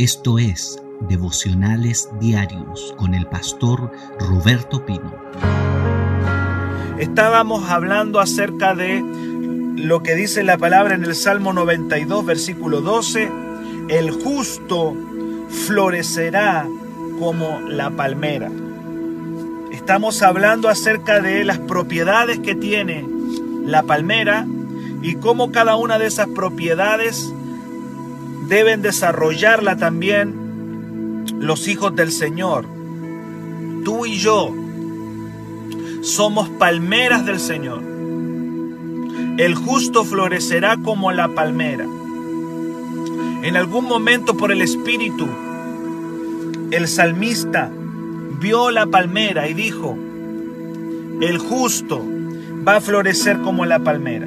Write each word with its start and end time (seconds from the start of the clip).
Esto 0.00 0.38
es 0.38 0.82
Devocionales 1.10 2.08
Diarios 2.18 2.94
con 2.96 3.12
el 3.12 3.26
pastor 3.26 3.92
Roberto 4.18 4.86
Pino. 4.86 5.14
Estábamos 6.98 7.68
hablando 7.68 8.18
acerca 8.18 8.74
de 8.74 9.04
lo 9.76 10.02
que 10.02 10.14
dice 10.14 10.42
la 10.42 10.56
palabra 10.56 10.94
en 10.94 11.04
el 11.04 11.14
Salmo 11.14 11.52
92, 11.52 12.24
versículo 12.24 12.80
12. 12.80 13.30
El 13.90 14.10
justo 14.10 14.96
florecerá 15.66 16.66
como 17.18 17.60
la 17.68 17.90
palmera. 17.90 18.50
Estamos 19.70 20.22
hablando 20.22 20.70
acerca 20.70 21.20
de 21.20 21.44
las 21.44 21.58
propiedades 21.58 22.38
que 22.38 22.54
tiene 22.54 23.06
la 23.66 23.82
palmera 23.82 24.46
y 25.02 25.16
cómo 25.16 25.52
cada 25.52 25.76
una 25.76 25.98
de 25.98 26.06
esas 26.06 26.28
propiedades 26.28 27.34
deben 28.50 28.82
desarrollarla 28.82 29.76
también 29.76 31.24
los 31.38 31.68
hijos 31.68 31.94
del 31.94 32.10
Señor. 32.10 32.66
Tú 33.84 34.06
y 34.06 34.18
yo 34.18 34.52
somos 36.02 36.48
palmeras 36.48 37.24
del 37.24 37.38
Señor. 37.38 37.80
El 39.38 39.54
justo 39.54 40.04
florecerá 40.04 40.76
como 40.78 41.12
la 41.12 41.28
palmera. 41.28 41.86
En 43.42 43.56
algún 43.56 43.84
momento 43.84 44.36
por 44.36 44.50
el 44.50 44.62
Espíritu, 44.62 45.28
el 46.72 46.88
salmista 46.88 47.70
vio 48.40 48.72
la 48.72 48.86
palmera 48.86 49.48
y 49.48 49.54
dijo, 49.54 49.96
el 51.20 51.38
justo 51.38 52.04
va 52.66 52.76
a 52.76 52.80
florecer 52.80 53.38
como 53.42 53.64
la 53.64 53.78
palmera 53.78 54.26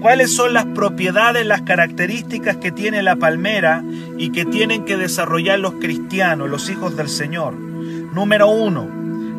cuáles 0.00 0.34
son 0.34 0.54
las 0.54 0.64
propiedades, 0.66 1.46
las 1.46 1.62
características 1.62 2.56
que 2.56 2.72
tiene 2.72 3.02
la 3.02 3.16
palmera 3.16 3.84
y 4.18 4.30
que 4.30 4.44
tienen 4.44 4.84
que 4.84 4.96
desarrollar 4.96 5.58
los 5.60 5.74
cristianos, 5.74 6.48
los 6.48 6.68
hijos 6.70 6.96
del 6.96 7.08
Señor. 7.08 7.54
Número 7.54 8.48
uno, 8.48 8.88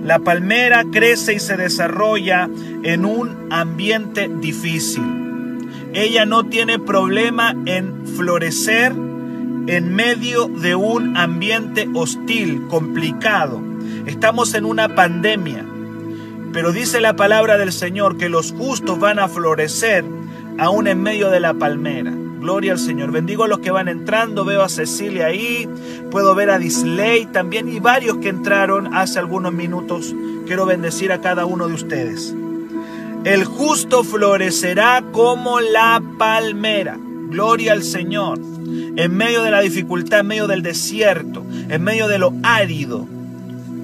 la 0.03 0.19
palmera 0.19 0.83
crece 0.91 1.33
y 1.33 1.39
se 1.39 1.57
desarrolla 1.57 2.49
en 2.83 3.05
un 3.05 3.47
ambiente 3.51 4.29
difícil. 4.39 5.03
Ella 5.93 6.25
no 6.25 6.45
tiene 6.45 6.79
problema 6.79 7.55
en 7.65 8.07
florecer 8.07 8.93
en 9.67 9.93
medio 9.93 10.47
de 10.47 10.75
un 10.75 11.17
ambiente 11.17 11.87
hostil, 11.93 12.67
complicado. 12.67 13.61
Estamos 14.05 14.53
en 14.53 14.65
una 14.65 14.95
pandemia, 14.95 15.65
pero 16.53 16.71
dice 16.71 16.99
la 16.99 17.15
palabra 17.15 17.57
del 17.57 17.71
Señor 17.71 18.17
que 18.17 18.29
los 18.29 18.53
justos 18.53 18.99
van 18.99 19.19
a 19.19 19.27
florecer 19.27 20.03
aún 20.57 20.87
en 20.87 21.01
medio 21.01 21.29
de 21.29 21.39
la 21.39 21.53
palmera. 21.53 22.11
Gloria 22.41 22.73
al 22.73 22.79
Señor. 22.79 23.11
Bendigo 23.11 23.43
a 23.43 23.47
los 23.47 23.59
que 23.59 23.71
van 23.71 23.87
entrando. 23.87 24.43
Veo 24.43 24.63
a 24.63 24.69
Cecilia 24.69 25.27
ahí. 25.27 25.69
Puedo 26.09 26.33
ver 26.33 26.49
a 26.49 26.57
Disley 26.57 27.27
también 27.27 27.69
y 27.69 27.79
varios 27.79 28.17
que 28.17 28.29
entraron 28.29 28.95
hace 28.95 29.19
algunos 29.19 29.53
minutos. 29.53 30.15
Quiero 30.47 30.65
bendecir 30.65 31.11
a 31.11 31.21
cada 31.21 31.45
uno 31.45 31.67
de 31.67 31.75
ustedes. 31.75 32.35
El 33.23 33.45
justo 33.45 34.03
florecerá 34.03 35.03
como 35.11 35.59
la 35.59 36.01
palmera. 36.17 36.97
Gloria 37.29 37.73
al 37.73 37.83
Señor. 37.83 38.39
En 38.39 39.15
medio 39.15 39.43
de 39.43 39.51
la 39.51 39.61
dificultad, 39.61 40.21
en 40.21 40.27
medio 40.27 40.47
del 40.47 40.63
desierto, 40.63 41.45
en 41.69 41.83
medio 41.83 42.07
de 42.07 42.17
lo 42.17 42.33
árido, 42.41 43.07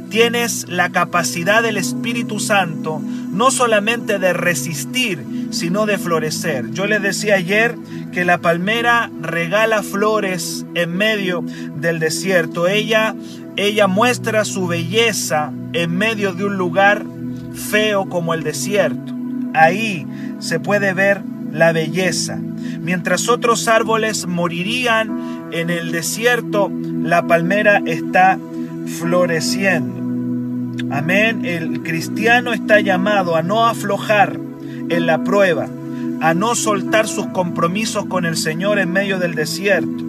tienes 0.10 0.68
la 0.70 0.90
capacidad 0.90 1.64
del 1.64 1.78
Espíritu 1.78 2.40
Santo 2.40 3.02
no 3.32 3.52
solamente 3.52 4.20
de 4.20 4.34
resistir, 4.34 5.24
sino 5.52 5.86
de 5.86 5.98
florecer. 5.98 6.72
Yo 6.72 6.88
les 6.88 7.02
decía 7.02 7.36
ayer 7.36 7.76
que 8.12 8.26
la 8.26 8.40
palmera 8.40 9.12
regala 9.22 9.84
flores 9.84 10.66
en 10.74 10.98
medio 10.98 11.44
del 11.76 12.00
desierto. 12.00 12.68
Ella, 12.68 13.16
ella 13.56 13.88
muestra 13.88 14.44
su 14.44 14.68
belleza 14.68 15.52
en 15.74 15.96
medio 15.96 16.34
de 16.34 16.46
un 16.46 16.58
lugar 16.58 17.06
feo 17.54 18.10
como 18.10 18.34
el 18.34 18.44
desierto. 18.44 19.14
Ahí 19.54 20.08
se 20.40 20.60
puede 20.60 20.94
ver 20.94 21.22
la 21.52 21.72
belleza. 21.72 22.40
Mientras 22.82 23.30
otros 23.30 23.68
árboles 23.68 24.28
morirían 24.28 25.48
en 25.52 25.70
el 25.70 25.92
desierto, 25.92 26.72
la 27.04 27.28
palmera 27.28 27.82
está 27.86 28.40
floreciendo. 29.00 29.97
Amén. 30.90 31.44
El 31.46 31.84
cristiano 31.84 32.54
está 32.54 32.80
llamado 32.80 33.36
a 33.36 33.42
no 33.42 33.68
aflojar 33.68 34.40
en 34.90 35.06
la 35.06 35.24
prueba, 35.24 35.68
a 36.22 36.34
no 36.34 36.56
soltar 36.56 37.08
sus 37.08 37.28
compromisos 37.28 38.06
con 38.06 38.26
el 38.26 38.38
Señor 38.38 38.80
en 38.80 38.92
medio 38.92 39.20
del 39.20 39.36
desierto. 39.36 40.06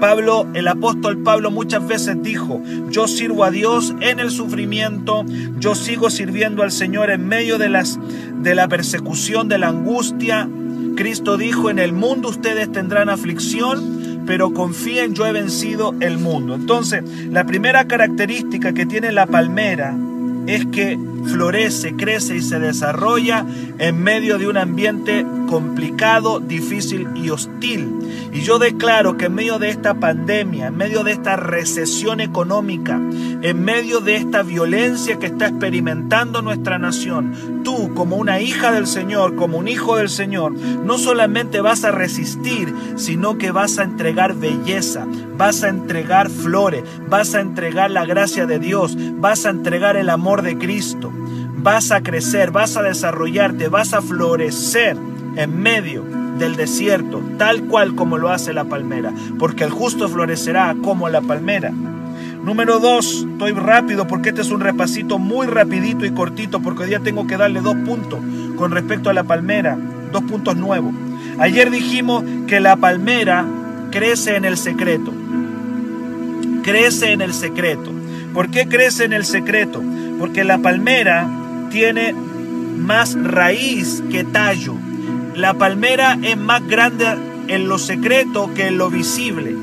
Pablo, 0.00 0.46
el 0.52 0.68
apóstol 0.68 1.18
Pablo 1.18 1.50
muchas 1.50 1.86
veces 1.86 2.22
dijo, 2.22 2.60
yo 2.90 3.08
sirvo 3.08 3.44
a 3.44 3.50
Dios 3.50 3.94
en 4.00 4.20
el 4.20 4.30
sufrimiento, 4.30 5.24
yo 5.58 5.74
sigo 5.74 6.10
sirviendo 6.10 6.62
al 6.62 6.70
Señor 6.70 7.10
en 7.10 7.26
medio 7.26 7.56
de 7.56 7.70
las 7.70 7.98
de 8.42 8.54
la 8.54 8.68
persecución, 8.68 9.48
de 9.48 9.58
la 9.58 9.68
angustia. 9.68 10.48
Cristo 10.96 11.38
dijo, 11.38 11.70
en 11.70 11.78
el 11.78 11.92
mundo 11.92 12.28
ustedes 12.28 12.70
tendrán 12.70 13.08
aflicción, 13.08 13.95
pero 14.26 14.52
confíen, 14.52 15.14
yo 15.14 15.26
he 15.26 15.32
vencido 15.32 15.94
el 16.00 16.18
mundo. 16.18 16.54
Entonces, 16.54 17.02
la 17.30 17.44
primera 17.44 17.86
característica 17.86 18.72
que 18.72 18.86
tiene 18.86 19.12
la 19.12 19.26
palmera 19.26 19.96
es 20.46 20.66
que 20.66 20.98
florece, 21.24 21.94
crece 21.96 22.36
y 22.36 22.42
se 22.42 22.58
desarrolla 22.58 23.44
en 23.78 24.02
medio 24.02 24.38
de 24.38 24.48
un 24.48 24.56
ambiente 24.56 25.26
complicado, 25.46 26.40
difícil 26.40 27.08
y 27.14 27.30
hostil. 27.30 27.92
Y 28.32 28.40
yo 28.40 28.58
declaro 28.58 29.16
que 29.16 29.26
en 29.26 29.34
medio 29.34 29.58
de 29.58 29.70
esta 29.70 29.94
pandemia, 29.94 30.66
en 30.66 30.76
medio 30.76 31.04
de 31.04 31.12
esta 31.12 31.36
recesión 31.36 32.20
económica, 32.20 32.96
en 32.96 33.64
medio 33.64 34.00
de 34.00 34.16
esta 34.16 34.42
violencia 34.42 35.18
que 35.18 35.26
está 35.26 35.48
experimentando 35.48 36.42
nuestra 36.42 36.78
nación, 36.78 37.62
tú 37.64 37.94
como 37.94 38.16
una 38.16 38.40
hija 38.40 38.72
del 38.72 38.86
Señor, 38.86 39.36
como 39.36 39.58
un 39.58 39.68
hijo 39.68 39.96
del 39.96 40.08
Señor, 40.08 40.52
no 40.52 40.98
solamente 40.98 41.60
vas 41.60 41.84
a 41.84 41.92
resistir, 41.92 42.74
sino 42.96 43.38
que 43.38 43.52
vas 43.52 43.78
a 43.78 43.84
entregar 43.84 44.34
belleza, 44.34 45.06
vas 45.36 45.62
a 45.62 45.68
entregar 45.68 46.28
flores, 46.28 46.82
vas 47.08 47.34
a 47.34 47.40
entregar 47.40 47.90
la 47.90 48.04
gracia 48.04 48.46
de 48.46 48.58
Dios, 48.58 48.96
vas 49.18 49.46
a 49.46 49.50
entregar 49.50 49.96
el 49.96 50.10
amor 50.10 50.42
de 50.42 50.58
Cristo 50.58 51.12
vas 51.66 51.90
a 51.90 52.00
crecer, 52.00 52.52
vas 52.52 52.76
a 52.76 52.82
desarrollarte, 52.82 53.66
vas 53.66 53.92
a 53.92 54.00
florecer 54.00 54.96
en 55.34 55.60
medio 55.60 56.04
del 56.38 56.54
desierto, 56.54 57.20
tal 57.38 57.64
cual 57.64 57.96
como 57.96 58.18
lo 58.18 58.28
hace 58.28 58.52
la 58.52 58.66
palmera, 58.66 59.12
porque 59.36 59.64
el 59.64 59.70
justo 59.70 60.08
florecerá 60.08 60.76
como 60.84 61.08
la 61.08 61.22
palmera. 61.22 61.72
Número 62.44 62.78
dos, 62.78 63.26
estoy 63.32 63.50
rápido 63.50 64.06
porque 64.06 64.28
este 64.28 64.42
es 64.42 64.52
un 64.52 64.60
repasito 64.60 65.18
muy 65.18 65.48
rapidito 65.48 66.06
y 66.06 66.12
cortito 66.12 66.62
porque 66.62 66.84
hoy 66.84 66.90
día 66.90 67.00
tengo 67.00 67.26
que 67.26 67.36
darle 67.36 67.60
dos 67.60 67.74
puntos 67.84 68.20
con 68.54 68.70
respecto 68.70 69.10
a 69.10 69.12
la 69.12 69.24
palmera, 69.24 69.76
dos 70.12 70.22
puntos 70.22 70.56
nuevos. 70.56 70.94
Ayer 71.40 71.72
dijimos 71.72 72.22
que 72.46 72.60
la 72.60 72.76
palmera 72.76 73.44
crece 73.90 74.36
en 74.36 74.44
el 74.44 74.56
secreto. 74.56 75.12
Crece 76.62 77.10
en 77.10 77.22
el 77.22 77.34
secreto. 77.34 77.90
¿Por 78.32 78.52
qué 78.52 78.68
crece 78.68 79.04
en 79.04 79.12
el 79.12 79.24
secreto? 79.24 79.82
Porque 80.20 80.44
la 80.44 80.58
palmera 80.58 81.28
tiene 81.76 82.14
más 82.14 83.22
raíz 83.22 84.02
que 84.10 84.24
tallo. 84.24 84.72
La 85.34 85.52
palmera 85.52 86.16
es 86.22 86.34
más 86.34 86.66
grande 86.66 87.04
en 87.48 87.68
lo 87.68 87.78
secreto 87.78 88.50
que 88.54 88.68
en 88.68 88.78
lo 88.78 88.88
visible, 88.88 89.54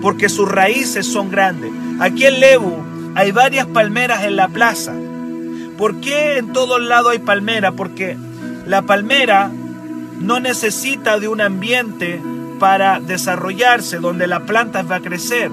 porque 0.00 0.30
sus 0.30 0.50
raíces 0.50 1.04
son 1.04 1.30
grandes. 1.30 1.70
Aquí 1.98 2.24
en 2.24 2.40
Lebu 2.40 2.78
hay 3.14 3.30
varias 3.32 3.66
palmeras 3.66 4.24
en 4.24 4.36
la 4.36 4.48
plaza. 4.48 4.94
¿Por 5.76 6.00
qué 6.00 6.38
en 6.38 6.54
todos 6.54 6.80
lados 6.80 7.12
hay 7.12 7.18
palmera? 7.18 7.72
Porque 7.72 8.16
la 8.64 8.80
palmera 8.80 9.50
no 10.18 10.40
necesita 10.40 11.20
de 11.20 11.28
un 11.28 11.42
ambiente 11.42 12.22
para 12.58 13.00
desarrollarse 13.00 13.98
donde 13.98 14.26
la 14.26 14.46
planta 14.46 14.80
va 14.80 14.96
a 14.96 15.02
crecer. 15.02 15.50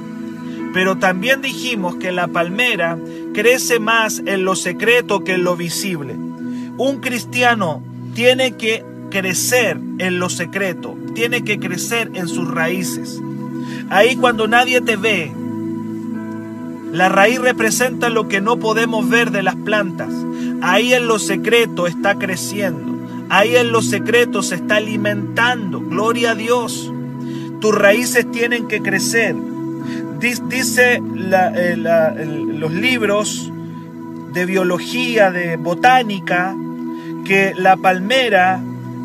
Pero 0.74 1.00
también 1.00 1.42
dijimos 1.42 1.98
que 1.98 2.14
la 2.14 2.30
palmera 2.30 2.98
crece 3.38 3.78
más 3.78 4.24
en 4.26 4.46
lo 4.46 4.56
secreto 4.56 5.24
que 5.24 5.36
en 5.36 5.44
lo 5.44 5.56
visible. 5.56 6.16
Un 6.80 7.02
cristiano 7.02 7.84
tiene 8.16 8.54
que 8.54 8.84
crecer 9.12 9.80
en 10.00 10.18
lo 10.18 10.32
secreto, 10.32 10.98
tiene 11.14 11.44
que 11.44 11.60
crecer 11.60 12.10
en 12.16 12.28
sus 12.28 12.50
raíces. 12.50 13.22
Ahí 13.92 14.16
cuando 14.16 14.48
nadie 14.48 14.82
te 14.82 14.96
ve, 14.96 15.32
la 16.92 17.10
raíz 17.10 17.40
representa 17.40 18.10
lo 18.10 18.28
que 18.28 18.42
no 18.42 18.58
podemos 18.58 19.08
ver 19.08 19.30
de 19.30 19.44
las 19.44 19.56
plantas. 19.56 20.10
Ahí 20.64 20.96
en 20.96 21.06
lo 21.06 21.20
secreto 21.20 21.86
está 21.86 22.16
creciendo. 22.16 22.92
Ahí 23.30 23.56
en 23.56 23.72
lo 23.72 23.84
secreto 23.84 24.42
se 24.42 24.56
está 24.56 24.78
alimentando. 24.78 25.80
Gloria 25.80 26.32
a 26.32 26.36
Dios. 26.36 26.92
Tus 27.62 27.76
raíces 27.76 28.32
tienen 28.32 28.68
que 28.68 28.82
crecer. 28.82 29.36
Dice 30.20 30.96
eh, 30.96 31.76
los 31.78 32.72
libros 32.72 33.52
de 34.34 34.46
biología, 34.46 35.32
de 35.32 35.58
botánica, 35.58 36.56
que 37.26 37.54
la 37.56 37.78
palmera 37.78 38.60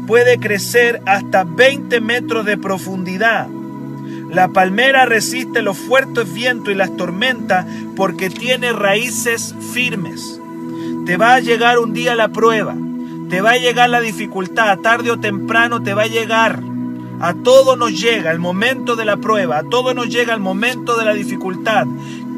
puede 0.06 0.38
crecer 0.38 1.02
hasta 1.06 1.44
20 1.44 2.00
metros 2.00 2.46
de 2.46 2.56
profundidad. 2.56 3.46
La 4.30 4.48
palmera 4.48 5.04
resiste 5.04 5.60
los 5.60 5.76
fuertes 5.76 6.32
vientos 6.32 6.72
y 6.72 6.76
las 6.76 6.96
tormentas 6.96 7.66
porque 7.94 8.30
tiene 8.30 8.72
raíces 8.72 9.54
firmes. 9.72 10.40
Te 11.04 11.16
va 11.18 11.34
a 11.34 11.40
llegar 11.40 11.78
un 11.78 11.92
día 11.92 12.14
la 12.14 12.28
prueba, 12.28 12.74
te 13.28 13.42
va 13.42 13.52
a 13.52 13.58
llegar 13.58 13.90
la 13.90 14.00
dificultad, 14.00 14.78
tarde 14.78 15.10
o 15.10 15.20
temprano 15.20 15.82
te 15.82 15.92
va 15.92 16.02
a 16.02 16.06
llegar. 16.06 16.71
A 17.22 17.32
todo 17.32 17.76
nos 17.76 17.98
llega 17.98 18.30
el 18.30 18.38
momento 18.38 18.96
de 18.96 19.06
la 19.06 19.16
prueba, 19.16 19.58
a 19.58 19.62
todo 19.62 19.94
nos 19.94 20.10
llega 20.10 20.34
el 20.34 20.40
momento 20.40 20.96
de 20.98 21.06
la 21.06 21.14
dificultad. 21.14 21.86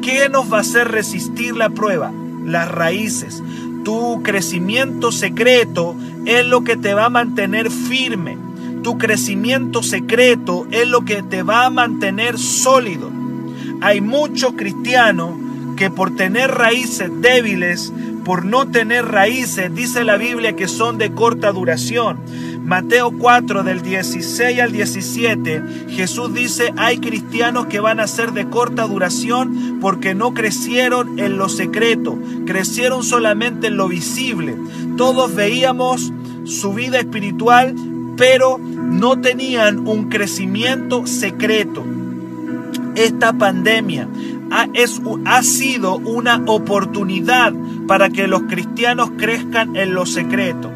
¿Qué 0.01 0.29
nos 0.29 0.51
va 0.51 0.59
a 0.59 0.61
hacer 0.61 0.87
resistir 0.87 1.57
la 1.57 1.69
prueba? 1.69 2.13
Las 2.45 2.69
raíces. 2.71 3.43
Tu 3.83 4.21
crecimiento 4.23 5.11
secreto 5.11 5.95
es 6.25 6.45
lo 6.45 6.63
que 6.63 6.77
te 6.77 6.93
va 6.93 7.05
a 7.05 7.09
mantener 7.09 7.69
firme 7.69 8.37
tu 8.85 8.99
crecimiento 8.99 9.81
secreto 9.81 10.67
es 10.69 10.87
lo 10.87 11.05
que 11.05 11.23
te 11.23 11.41
va 11.41 11.65
a 11.65 11.71
mantener 11.71 12.37
sólido. 12.37 13.09
Hay 13.81 13.99
muchos 13.99 14.53
cristianos 14.53 15.31
que 15.75 15.89
por 15.89 16.15
tener 16.15 16.51
raíces 16.51 17.09
débiles, 17.19 17.91
por 18.23 18.45
no 18.45 18.67
tener 18.67 19.07
raíces, 19.07 19.73
dice 19.73 20.03
la 20.03 20.17
Biblia 20.17 20.55
que 20.55 20.67
son 20.67 20.99
de 20.99 21.13
corta 21.13 21.51
duración. 21.51 22.19
Mateo 22.65 23.11
4 23.11 23.61
del 23.63 23.83
16 23.83 24.59
al 24.59 24.71
17, 24.71 25.61
Jesús 25.89 26.33
dice, 26.33 26.73
hay 26.77 26.97
cristianos 26.97 27.67
que 27.67 27.79
van 27.79 27.99
a 27.99 28.07
ser 28.07 28.31
de 28.31 28.49
corta 28.49 28.87
duración 28.87 29.77
porque 29.79 30.15
no 30.15 30.33
crecieron 30.33 31.19
en 31.19 31.37
lo 31.37 31.47
secreto, 31.47 32.17
crecieron 32.47 33.03
solamente 33.03 33.67
en 33.67 33.77
lo 33.77 33.87
visible. 33.87 34.57
Todos 34.97 35.35
veíamos 35.35 36.11
su 36.45 36.73
vida 36.73 36.97
espiritual, 36.97 37.75
pero 38.17 38.57
no 38.57 39.21
tenían 39.21 39.87
un 39.87 40.09
crecimiento 40.09 41.05
secreto. 41.05 41.85
Esta 42.95 43.33
pandemia 43.33 44.07
ha, 44.49 44.69
es, 44.73 44.99
ha 45.25 45.43
sido 45.43 45.97
una 45.97 46.41
oportunidad 46.47 47.53
para 47.87 48.09
que 48.09 48.27
los 48.27 48.41
cristianos 48.43 49.11
crezcan 49.19 49.75
en 49.75 49.93
lo 49.93 50.07
secreto. 50.07 50.71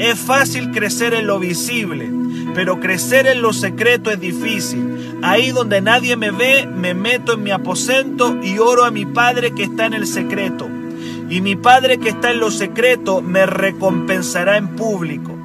Es 0.00 0.18
fácil 0.18 0.70
crecer 0.70 1.12
en 1.12 1.26
lo 1.26 1.38
visible, 1.38 2.10
pero 2.54 2.80
crecer 2.80 3.26
en 3.26 3.42
lo 3.42 3.52
secreto 3.52 4.10
es 4.10 4.18
difícil. 4.18 5.18
Ahí 5.20 5.50
donde 5.50 5.82
nadie 5.82 6.16
me 6.16 6.30
ve, 6.30 6.66
me 6.66 6.94
meto 6.94 7.34
en 7.34 7.42
mi 7.42 7.50
aposento 7.50 8.34
y 8.42 8.56
oro 8.56 8.86
a 8.86 8.90
mi 8.90 9.04
Padre 9.04 9.50
que 9.52 9.64
está 9.64 9.84
en 9.84 9.92
el 9.92 10.06
secreto. 10.06 10.70
Y 11.28 11.42
mi 11.42 11.54
Padre 11.54 11.98
que 11.98 12.08
está 12.08 12.30
en 12.30 12.40
lo 12.40 12.50
secreto 12.50 13.20
me 13.20 13.44
recompensará 13.44 14.56
en 14.56 14.68
público. 14.68 15.36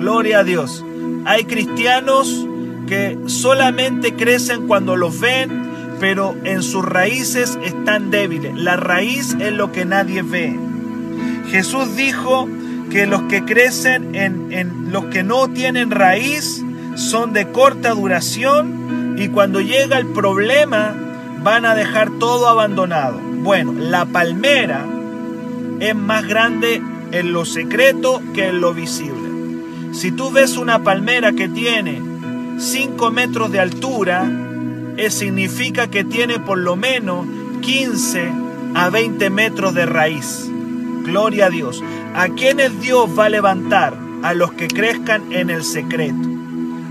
Gloria 0.00 0.40
a 0.40 0.44
Dios. 0.44 0.84
Hay 1.24 1.44
cristianos 1.44 2.48
que 2.88 3.16
solamente 3.26 4.14
crecen 4.14 4.66
cuando 4.66 4.96
los 4.96 5.20
ven, 5.20 5.70
pero 6.00 6.34
en 6.42 6.64
sus 6.64 6.84
raíces 6.84 7.60
están 7.62 8.10
débiles. 8.10 8.56
La 8.56 8.74
raíz 8.74 9.36
es 9.38 9.52
lo 9.52 9.70
que 9.70 9.84
nadie 9.84 10.22
ve. 10.22 10.58
Jesús 11.48 11.94
dijo 11.94 12.48
que 12.94 13.08
los 13.08 13.22
que 13.22 13.44
crecen 13.44 14.14
en, 14.14 14.52
en 14.52 14.92
los 14.92 15.06
que 15.06 15.24
no 15.24 15.50
tienen 15.50 15.90
raíz 15.90 16.62
son 16.94 17.32
de 17.32 17.50
corta 17.50 17.90
duración 17.90 19.16
y 19.18 19.30
cuando 19.30 19.60
llega 19.60 19.98
el 19.98 20.06
problema 20.06 20.94
van 21.42 21.66
a 21.66 21.74
dejar 21.74 22.08
todo 22.20 22.46
abandonado. 22.46 23.18
Bueno, 23.18 23.72
la 23.72 24.06
palmera 24.06 24.86
es 25.80 25.96
más 25.96 26.24
grande 26.28 26.80
en 27.10 27.32
lo 27.32 27.44
secreto 27.44 28.22
que 28.32 28.50
en 28.50 28.60
lo 28.60 28.72
visible. 28.72 29.90
Si 29.92 30.12
tú 30.12 30.30
ves 30.30 30.56
una 30.56 30.84
palmera 30.84 31.32
que 31.32 31.48
tiene 31.48 32.00
5 32.58 33.10
metros 33.10 33.50
de 33.50 33.58
altura, 33.58 34.24
eso 34.98 35.18
significa 35.18 35.88
que 35.88 36.04
tiene 36.04 36.38
por 36.38 36.58
lo 36.58 36.76
menos 36.76 37.26
15 37.60 38.30
a 38.76 38.88
20 38.88 39.30
metros 39.30 39.74
de 39.74 39.84
raíz. 39.84 40.48
Gloria 41.04 41.46
a 41.46 41.50
Dios. 41.50 41.84
¿A 42.14 42.28
quienes 42.28 42.80
Dios 42.80 43.08
va 43.16 43.26
a 43.26 43.28
levantar? 43.28 43.94
A 44.22 44.32
los 44.32 44.52
que 44.52 44.68
crezcan 44.68 45.32
en 45.32 45.50
el 45.50 45.62
secreto. 45.62 46.28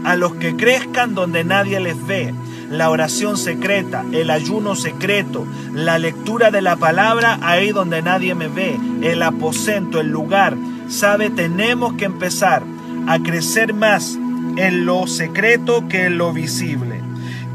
A 0.05 0.15
los 0.15 0.35
que 0.35 0.55
crezcan 0.55 1.15
donde 1.15 1.43
nadie 1.43 1.79
les 1.79 2.05
ve. 2.05 2.33
La 2.69 2.89
oración 2.89 3.37
secreta, 3.37 4.05
el 4.13 4.29
ayuno 4.29 4.75
secreto, 4.75 5.45
la 5.73 5.97
lectura 5.97 6.51
de 6.51 6.61
la 6.61 6.75
palabra 6.75 7.39
ahí 7.41 7.71
donde 7.71 8.01
nadie 8.01 8.33
me 8.33 8.47
ve, 8.47 8.79
el 9.01 9.21
aposento, 9.21 9.99
el 9.99 10.09
lugar. 10.09 10.55
Sabe, 10.87 11.29
tenemos 11.29 11.93
que 11.93 12.05
empezar 12.05 12.63
a 13.07 13.19
crecer 13.19 13.73
más 13.73 14.17
en 14.57 14.85
lo 14.85 15.07
secreto 15.07 15.87
que 15.87 16.05
en 16.05 16.17
lo 16.17 16.33
visible. 16.33 17.01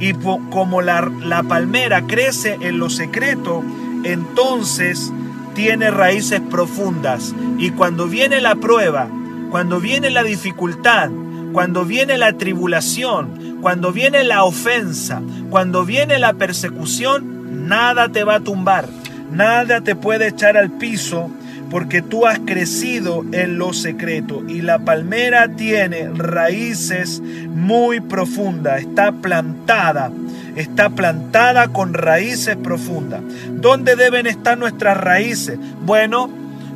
Y 0.01 0.13
como 0.51 0.83
la, 0.83 1.11
la 1.21 1.43
palmera 1.43 2.07
crece 2.07 2.59
en 2.61 2.79
lo 2.79 2.91
secreto, 2.91 3.65
entonces 4.05 5.13
tiene 5.59 5.91
raíces 5.91 6.41
profundas. 6.41 7.35
Y 7.59 7.71
cuando 7.71 8.07
viene 8.07 8.41
la 8.41 8.55
prueba, 8.55 9.09
cuando 9.51 9.81
viene 9.81 10.09
la 10.09 10.23
dificultad, 10.23 11.11
cuando 11.53 11.85
viene 11.85 12.17
la 12.17 12.35
tribulación, 12.35 13.59
cuando 13.61 13.91
viene 13.91 14.23
la 14.23 14.45
ofensa, 14.45 15.21
cuando 15.51 15.85
viene 15.85 16.21
la 16.21 16.35
persecución, 16.35 17.67
nada 17.67 18.09
te 18.09 18.23
va 18.23 18.37
a 18.37 18.41
tumbar, 18.41 18.89
nada 19.33 19.81
te 19.81 19.97
puede 19.97 20.29
echar 20.29 20.57
al 20.57 20.71
piso 20.71 21.29
porque 21.71 22.03
tú 22.03 22.27
has 22.27 22.39
crecido 22.41 23.25
en 23.33 23.59
lo 23.59 23.73
secreto 23.73 24.43
y 24.49 24.63
la 24.63 24.79
palmera 24.79 25.49
tiene 25.57 26.09
raíces 26.15 27.21
muy 27.21 28.01
profundas, 28.01 28.81
está 28.81 29.13
plantada, 29.13 30.11
está 30.57 30.91
plantada 30.91 31.69
con 31.69 31.95
raíces 31.95 32.57
profundas. 32.57 33.23
¿Dónde 33.51 33.97
deben 33.97 34.27
estar 34.27 34.57
nuestras 34.57 34.97
raíces? 34.97 35.59
Bueno, 35.85 36.31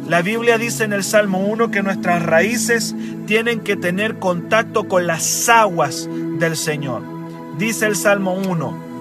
la 0.09 0.21
Biblia 0.21 0.59
dice 0.59 0.85
en 0.85 0.93
el 0.93 1.05
Salmo 1.05 1.39
1 1.39 1.71
que 1.71 1.83
nuestras 1.83 2.23
raíces 2.23 2.95
tienen 3.27 3.61
que 3.61 3.77
tener 3.77 4.19
contacto 4.19 4.85
con 4.85 5.07
las 5.07 5.49
aguas 5.49 6.09
del 6.39 6.57
Señor. 6.57 7.03
Dice 7.57 7.87
el 7.87 7.97
Salmo 7.97 8.35
1, 8.35 8.93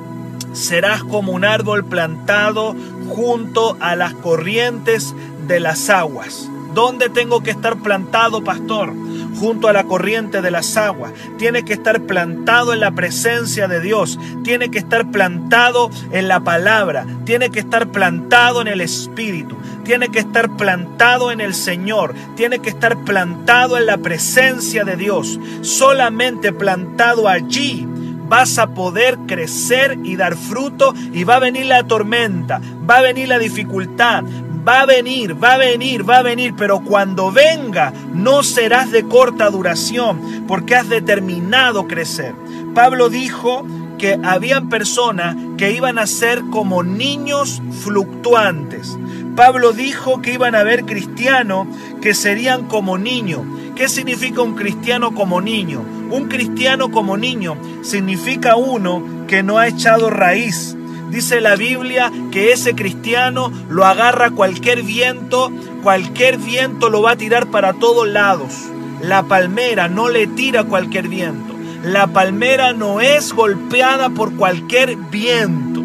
serás 0.54 1.04
como 1.04 1.32
un 1.32 1.44
árbol 1.44 1.86
plantado 1.86 2.76
junto 3.10 3.78
a 3.80 3.96
las 3.96 4.14
corrientes 4.14 5.14
de 5.52 5.60
las 5.60 5.90
aguas. 5.90 6.50
¿Dónde 6.74 7.10
tengo 7.10 7.44
que 7.44 7.52
estar 7.52 7.78
plantado, 7.78 8.42
pastor? 8.42 8.94
Junto 9.38 9.68
a 9.68 9.74
la 9.74 9.84
corriente 9.84 10.42
de 10.42 10.50
las 10.50 10.78
aguas. 10.78 11.12
Tiene 11.38 11.64
que 11.64 11.74
estar 11.74 12.02
plantado 12.04 12.74
en 12.74 12.80
la 12.80 12.92
presencia 12.92 13.68
de 13.68 13.82
Dios. 13.82 14.18
Tiene 14.44 14.72
que 14.72 14.80
estar 14.80 15.12
plantado 15.12 15.92
en 16.12 16.30
la 16.30 16.40
palabra. 16.40 17.06
Tiene 17.26 17.50
que 17.50 17.60
estar 17.60 17.90
plantado 17.90 18.62
en 18.62 18.68
el 18.68 18.80
Espíritu. 18.80 19.58
Tiene 19.84 20.08
que 20.08 20.20
estar 20.20 20.56
plantado 20.56 21.32
en 21.32 21.42
el 21.42 21.54
Señor. 21.54 22.14
Tiene 22.38 22.60
que 22.60 22.70
estar 22.70 23.04
plantado 23.04 23.78
en 23.78 23.86
la 23.86 23.98
presencia 23.98 24.86
de 24.86 24.96
Dios. 24.96 25.38
Solamente 25.62 26.54
plantado 26.54 27.28
allí 27.28 27.86
vas 28.32 28.58
a 28.60 28.68
poder 28.68 29.18
crecer 29.28 30.00
y 30.06 30.16
dar 30.16 30.38
fruto 30.38 30.94
y 31.12 31.26
va 31.26 31.36
a 31.36 31.40
venir 31.40 31.66
la 31.66 31.84
tormenta, 31.84 32.62
va 32.90 33.00
a 33.00 33.02
venir 33.02 33.28
la 33.28 33.38
dificultad, 33.38 34.24
va 34.68 34.82
a 34.82 34.86
venir, 34.86 35.42
va 35.42 35.54
a 35.54 35.58
venir, 35.58 36.08
va 36.08 36.18
a 36.18 36.24
venir, 36.24 36.54
pero 36.58 36.82
cuando 36.82 37.32
venga 37.32 37.94
no 38.14 38.44
serás 38.44 38.92
de 38.92 39.04
corta 39.04 39.50
duración, 39.50 40.46
porque 40.48 40.76
has 40.76 40.90
determinado 40.90 41.88
crecer. 41.88 42.34
Pablo 42.74 43.10
dijo 43.10 43.66
que 43.98 44.20
habían 44.24 44.70
personas 44.70 45.36
que 45.58 45.72
iban 45.72 46.00
a 46.00 46.08
ser 46.08 46.42
como 46.50 46.84
niños 46.84 47.62
fluctuantes. 47.84 48.98
Pablo 49.36 49.74
dijo 49.74 50.22
que 50.22 50.34
iban 50.34 50.56
a 50.56 50.62
haber 50.62 50.86
cristianos 50.86 51.68
que 52.02 52.14
serían 52.14 52.68
como 52.68 52.98
niños. 52.98 53.42
¿Qué 53.76 53.88
significa 53.88 54.42
un 54.42 54.56
cristiano 54.56 55.14
como 55.14 55.40
niño? 55.40 55.84
Un 56.10 56.28
cristiano 56.28 56.92
como 56.92 57.16
niño 57.16 57.58
significa 57.84 58.56
uno 58.56 59.04
que 59.28 59.44
no 59.44 59.58
ha 59.58 59.68
echado 59.68 60.10
raíz, 60.10 60.76
Dice 61.12 61.42
la 61.42 61.58
Biblia 61.58 62.10
que 62.32 62.54
ese 62.54 62.74
cristiano 62.74 63.52
lo 63.70 63.86
agarra 63.86 64.32
cualquier 64.32 64.82
viento, 64.82 65.52
cualquier 65.84 66.38
viento 66.38 66.90
lo 66.90 67.02
va 67.02 67.12
a 67.12 67.16
tirar 67.18 67.48
para 67.48 67.74
todos 67.74 68.08
lados. 68.08 68.54
La 69.02 69.24
palmera 69.24 69.90
no 69.90 70.08
le 70.08 70.26
tira 70.26 70.64
cualquier 70.64 71.10
viento. 71.10 71.54
La 71.84 72.08
palmera 72.08 72.72
no 72.72 73.02
es 73.02 73.34
golpeada 73.34 74.10
por 74.12 74.36
cualquier 74.38 74.96
viento. 74.96 75.82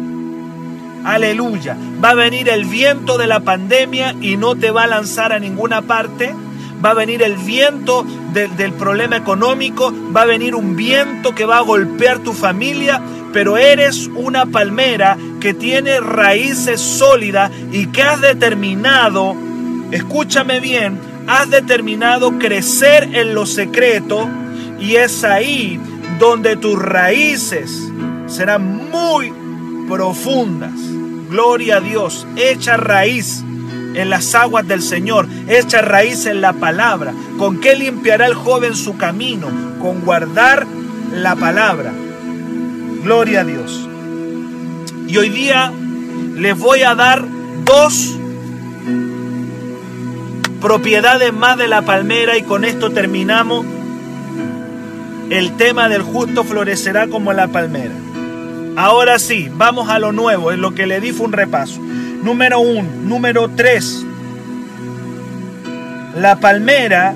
Aleluya. 1.03 1.75
Va 2.01 2.11
a 2.11 2.15
venir 2.15 2.47
el 2.47 2.63
viento 2.63 3.17
de 3.17 3.27
la 3.27 3.41
pandemia 3.41 4.15
y 4.21 4.37
no 4.37 4.55
te 4.55 4.71
va 4.71 4.83
a 4.83 4.87
lanzar 4.87 5.33
a 5.33 5.39
ninguna 5.39 5.81
parte. 5.81 6.33
Va 6.83 6.91
a 6.91 6.93
venir 6.93 7.21
el 7.21 7.35
viento 7.35 8.05
del 8.31 8.71
problema 8.73 9.17
económico. 9.17 9.93
Va 10.15 10.21
a 10.21 10.25
venir 10.25 10.55
un 10.55 10.77
viento 10.77 11.35
que 11.35 11.45
va 11.45 11.57
a 11.57 11.61
golpear 11.61 12.19
tu 12.19 12.31
familia 12.31 13.01
pero 13.33 13.57
eres 13.57 14.09
una 14.15 14.45
palmera 14.45 15.17
que 15.39 15.53
tiene 15.53 15.99
raíces 15.99 16.81
sólidas 16.81 17.51
y 17.71 17.87
que 17.87 18.03
has 18.03 18.21
determinado, 18.21 19.35
escúchame 19.91 20.59
bien, 20.59 20.99
has 21.27 21.49
determinado 21.49 22.39
crecer 22.39 23.09
en 23.13 23.33
lo 23.33 23.45
secreto 23.45 24.27
y 24.79 24.95
es 24.95 25.23
ahí 25.23 25.79
donde 26.19 26.55
tus 26.55 26.81
raíces 26.81 27.91
serán 28.27 28.89
muy 28.89 29.33
profundas. 29.87 30.73
Gloria 31.29 31.77
a 31.77 31.81
Dios, 31.81 32.25
hecha 32.37 32.77
raíz 32.77 33.43
en 33.93 34.09
las 34.09 34.33
aguas 34.35 34.67
del 34.67 34.81
Señor, 34.81 35.27
hecha 35.47 35.81
raíz 35.81 36.25
en 36.25 36.41
la 36.41 36.53
palabra. 36.53 37.13
¿Con 37.37 37.59
qué 37.59 37.75
limpiará 37.75 38.27
el 38.27 38.33
joven 38.33 38.75
su 38.75 38.97
camino? 38.97 39.47
Con 39.81 40.01
guardar 40.01 40.65
la 41.11 41.35
palabra. 41.35 41.91
Gloria 43.03 43.41
a 43.41 43.43
Dios. 43.43 43.87
Y 45.07 45.17
hoy 45.17 45.29
día 45.29 45.71
les 46.35 46.57
voy 46.57 46.83
a 46.83 46.95
dar 46.95 47.25
dos 47.63 48.17
propiedades 50.61 51.33
más 51.33 51.57
de 51.57 51.67
la 51.67 51.83
palmera 51.83 52.37
y 52.37 52.43
con 52.43 52.65
esto 52.65 52.91
terminamos. 52.91 53.65
El 55.29 55.55
tema 55.57 55.89
del 55.89 56.01
justo 56.01 56.43
florecerá 56.43 57.07
como 57.07 57.33
la 57.33 57.47
palmera. 57.47 57.93
Ahora 58.75 59.19
sí, 59.19 59.49
vamos 59.53 59.89
a 59.89 59.99
lo 59.99 60.11
nuevo, 60.11 60.51
en 60.51 60.61
lo 60.61 60.73
que 60.75 60.87
le 60.87 61.01
di 61.01 61.11
fue 61.11 61.27
un 61.27 61.33
repaso. 61.33 61.79
Número 61.79 62.59
uno, 62.59 62.87
número 63.03 63.49
tres. 63.49 64.05
La 66.15 66.39
palmera 66.39 67.13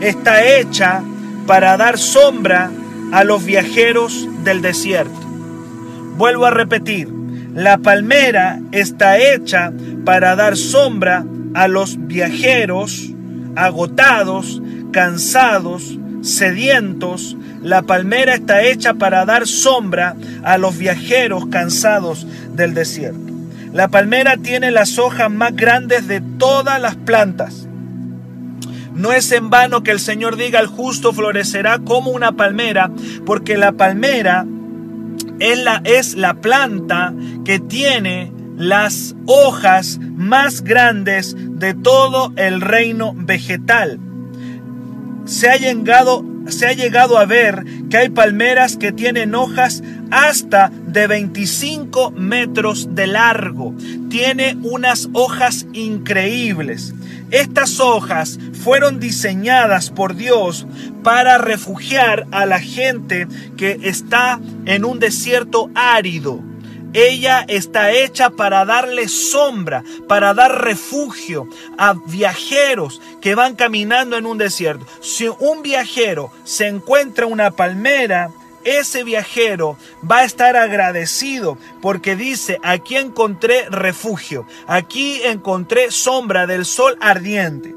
está 0.00 0.44
hecha 0.44 1.02
para 1.46 1.76
dar 1.76 1.98
sombra 1.98 2.70
a 3.12 3.24
los 3.24 3.44
viajeros 3.44 4.28
del 4.44 4.62
desierto. 4.62 5.20
Vuelvo 6.16 6.46
a 6.46 6.50
repetir, 6.50 7.08
la 7.54 7.78
palmera 7.78 8.60
está 8.72 9.18
hecha 9.18 9.72
para 10.04 10.36
dar 10.36 10.56
sombra 10.56 11.24
a 11.54 11.68
los 11.68 11.96
viajeros 12.06 13.10
agotados, 13.56 14.60
cansados, 14.92 15.98
sedientos. 16.22 17.36
La 17.62 17.82
palmera 17.82 18.34
está 18.34 18.62
hecha 18.62 18.94
para 18.94 19.24
dar 19.24 19.46
sombra 19.46 20.16
a 20.42 20.58
los 20.58 20.76
viajeros 20.76 21.46
cansados 21.46 22.26
del 22.54 22.74
desierto. 22.74 23.32
La 23.72 23.88
palmera 23.88 24.36
tiene 24.36 24.70
las 24.70 24.98
hojas 24.98 25.30
más 25.30 25.54
grandes 25.56 26.06
de 26.06 26.20
todas 26.20 26.80
las 26.80 26.96
plantas. 26.96 27.66
No 28.94 29.12
es 29.12 29.30
en 29.32 29.50
vano 29.50 29.82
que 29.82 29.90
el 29.90 30.00
Señor 30.00 30.36
diga 30.36 30.60
el 30.60 30.68
justo 30.68 31.12
florecerá 31.12 31.80
como 31.80 32.10
una 32.10 32.32
palmera, 32.32 32.90
porque 33.26 33.56
la 33.56 33.72
palmera 33.72 34.46
es 35.40 35.58
la, 35.62 35.80
es 35.84 36.14
la 36.14 36.34
planta 36.34 37.12
que 37.44 37.58
tiene 37.58 38.32
las 38.56 39.16
hojas 39.26 39.98
más 40.00 40.62
grandes 40.62 41.34
de 41.36 41.74
todo 41.74 42.32
el 42.36 42.60
reino 42.60 43.14
vegetal. 43.16 43.98
Se 45.24 45.48
ha 45.48 45.56
llegado, 45.56 46.24
se 46.48 46.66
ha 46.66 46.72
llegado 46.72 47.18
a 47.18 47.24
ver 47.24 47.64
que 47.90 47.96
hay 47.96 48.08
palmeras 48.10 48.76
que 48.76 48.92
tienen 48.92 49.34
hojas 49.34 49.82
hasta 50.10 50.70
de 50.86 51.06
25 51.06 52.12
metros 52.12 52.94
de 52.94 53.06
largo. 53.06 53.74
Tiene 54.08 54.56
unas 54.62 55.08
hojas 55.12 55.66
increíbles. 55.72 56.94
Estas 57.34 57.80
hojas 57.80 58.38
fueron 58.62 59.00
diseñadas 59.00 59.90
por 59.90 60.14
Dios 60.14 60.68
para 61.02 61.36
refugiar 61.36 62.28
a 62.30 62.46
la 62.46 62.60
gente 62.60 63.26
que 63.56 63.76
está 63.82 64.38
en 64.66 64.84
un 64.84 65.00
desierto 65.00 65.68
árido. 65.74 66.38
Ella 66.92 67.44
está 67.48 67.90
hecha 67.90 68.30
para 68.30 68.64
darle 68.64 69.08
sombra, 69.08 69.82
para 70.06 70.32
dar 70.32 70.62
refugio 70.62 71.48
a 71.76 71.94
viajeros 72.06 73.02
que 73.20 73.34
van 73.34 73.56
caminando 73.56 74.16
en 74.16 74.26
un 74.26 74.38
desierto. 74.38 74.86
Si 75.00 75.26
un 75.26 75.62
viajero 75.64 76.30
se 76.44 76.68
encuentra 76.68 77.26
una 77.26 77.50
palmera, 77.50 78.30
ese 78.64 79.04
viajero 79.04 79.76
va 80.10 80.18
a 80.18 80.24
estar 80.24 80.56
agradecido 80.56 81.58
porque 81.80 82.16
dice, 82.16 82.58
aquí 82.62 82.96
encontré 82.96 83.68
refugio, 83.70 84.46
aquí 84.66 85.20
encontré 85.24 85.90
sombra 85.90 86.46
del 86.46 86.64
sol 86.64 86.96
ardiente. 87.00 87.74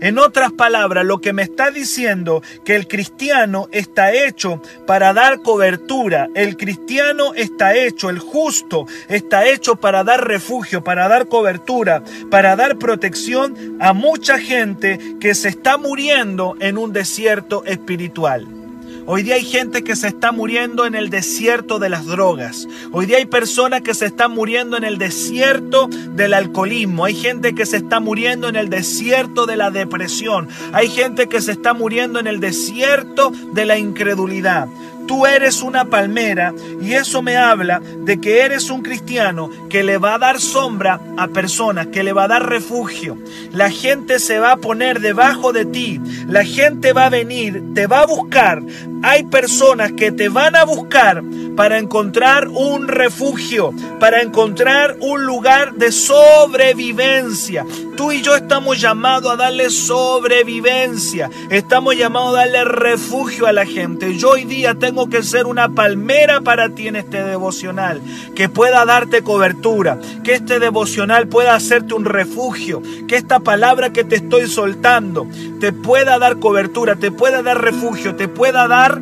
En 0.00 0.18
otras 0.18 0.52
palabras, 0.52 1.04
lo 1.04 1.20
que 1.20 1.32
me 1.32 1.42
está 1.42 1.70
diciendo 1.70 2.42
que 2.64 2.76
el 2.76 2.86
cristiano 2.86 3.68
está 3.72 4.12
hecho 4.12 4.60
para 4.86 5.12
dar 5.12 5.42
cobertura, 5.42 6.28
el 6.34 6.56
cristiano 6.56 7.32
está 7.34 7.74
hecho, 7.74 8.10
el 8.10 8.18
justo 8.18 8.86
está 9.08 9.46
hecho 9.46 9.76
para 9.76 10.04
dar 10.04 10.26
refugio, 10.26 10.84
para 10.84 11.08
dar 11.08 11.28
cobertura, 11.28 12.02
para 12.30 12.56
dar 12.56 12.76
protección 12.78 13.78
a 13.80 13.92
mucha 13.92 14.38
gente 14.38 14.98
que 15.20 15.34
se 15.34 15.48
está 15.48 15.78
muriendo 15.78 16.56
en 16.60 16.78
un 16.78 16.92
desierto 16.92 17.64
espiritual. 17.64 18.65
Hoy 19.08 19.22
día 19.22 19.36
hay 19.36 19.44
gente 19.44 19.84
que 19.84 19.94
se 19.94 20.08
está 20.08 20.32
muriendo 20.32 20.84
en 20.84 20.96
el 20.96 21.10
desierto 21.10 21.78
de 21.78 21.88
las 21.88 22.06
drogas. 22.06 22.66
Hoy 22.90 23.06
día 23.06 23.18
hay 23.18 23.26
personas 23.26 23.82
que 23.82 23.94
se 23.94 24.06
están 24.06 24.32
muriendo 24.32 24.76
en 24.76 24.82
el 24.82 24.98
desierto 24.98 25.86
del 25.86 26.34
alcoholismo. 26.34 27.04
Hay 27.04 27.14
gente 27.14 27.54
que 27.54 27.66
se 27.66 27.76
está 27.76 28.00
muriendo 28.00 28.48
en 28.48 28.56
el 28.56 28.68
desierto 28.68 29.46
de 29.46 29.54
la 29.54 29.70
depresión. 29.70 30.48
Hay 30.72 30.88
gente 30.88 31.28
que 31.28 31.40
se 31.40 31.52
está 31.52 31.72
muriendo 31.72 32.18
en 32.18 32.26
el 32.26 32.40
desierto 32.40 33.32
de 33.54 33.64
la 33.64 33.78
incredulidad. 33.78 34.66
Tú 35.06 35.26
eres 35.26 35.62
una 35.62 35.84
palmera 35.84 36.52
y 36.80 36.94
eso 36.94 37.22
me 37.22 37.36
habla 37.36 37.80
de 37.80 38.20
que 38.20 38.40
eres 38.40 38.70
un 38.70 38.82
cristiano 38.82 39.50
que 39.68 39.84
le 39.84 39.98
va 39.98 40.14
a 40.14 40.18
dar 40.18 40.40
sombra 40.40 41.00
a 41.16 41.28
personas, 41.28 41.88
que 41.88 42.02
le 42.02 42.12
va 42.12 42.24
a 42.24 42.28
dar 42.28 42.48
refugio. 42.48 43.16
La 43.52 43.70
gente 43.70 44.18
se 44.18 44.38
va 44.38 44.52
a 44.52 44.56
poner 44.56 45.00
debajo 45.00 45.52
de 45.52 45.64
ti, 45.64 46.00
la 46.26 46.44
gente 46.44 46.92
va 46.92 47.06
a 47.06 47.10
venir, 47.10 47.62
te 47.74 47.86
va 47.86 48.00
a 48.00 48.06
buscar. 48.06 48.62
Hay 49.02 49.24
personas 49.24 49.92
que 49.92 50.10
te 50.10 50.28
van 50.28 50.56
a 50.56 50.64
buscar 50.64 51.22
para 51.56 51.78
encontrar 51.78 52.48
un 52.48 52.88
refugio, 52.88 53.72
para 53.98 54.22
encontrar 54.22 54.96
un 55.00 55.24
lugar 55.24 55.74
de 55.74 55.92
sobrevivencia. 55.92 57.64
Tú 57.96 58.12
y 58.12 58.20
yo 58.20 58.36
estamos 58.36 58.78
llamados 58.78 59.32
a 59.32 59.36
darle 59.36 59.70
sobrevivencia, 59.70 61.30
estamos 61.48 61.96
llamados 61.96 62.34
a 62.34 62.40
darle 62.40 62.64
refugio 62.64 63.46
a 63.46 63.52
la 63.52 63.64
gente. 63.64 64.16
Yo 64.16 64.32
hoy 64.32 64.44
día 64.44 64.74
tengo 64.74 65.08
que 65.08 65.22
ser 65.22 65.46
una 65.46 65.70
palmera 65.70 66.42
para 66.42 66.68
ti 66.68 66.88
en 66.88 66.96
este 66.96 67.22
devocional, 67.24 68.02
que 68.34 68.50
pueda 68.50 68.84
darte 68.84 69.22
cobertura, 69.22 69.98
que 70.22 70.34
este 70.34 70.58
devocional 70.58 71.26
pueda 71.28 71.54
hacerte 71.54 71.94
un 71.94 72.04
refugio, 72.04 72.82
que 73.08 73.16
esta 73.16 73.40
palabra 73.40 73.90
que 73.92 74.04
te 74.04 74.16
estoy 74.16 74.46
soltando 74.46 75.26
te 75.60 75.72
pueda 75.72 76.18
dar 76.18 76.38
cobertura, 76.38 76.96
te 76.96 77.10
pueda 77.10 77.42
dar 77.42 77.62
refugio, 77.62 78.14
te 78.14 78.28
pueda 78.28 78.68
dar 78.68 79.00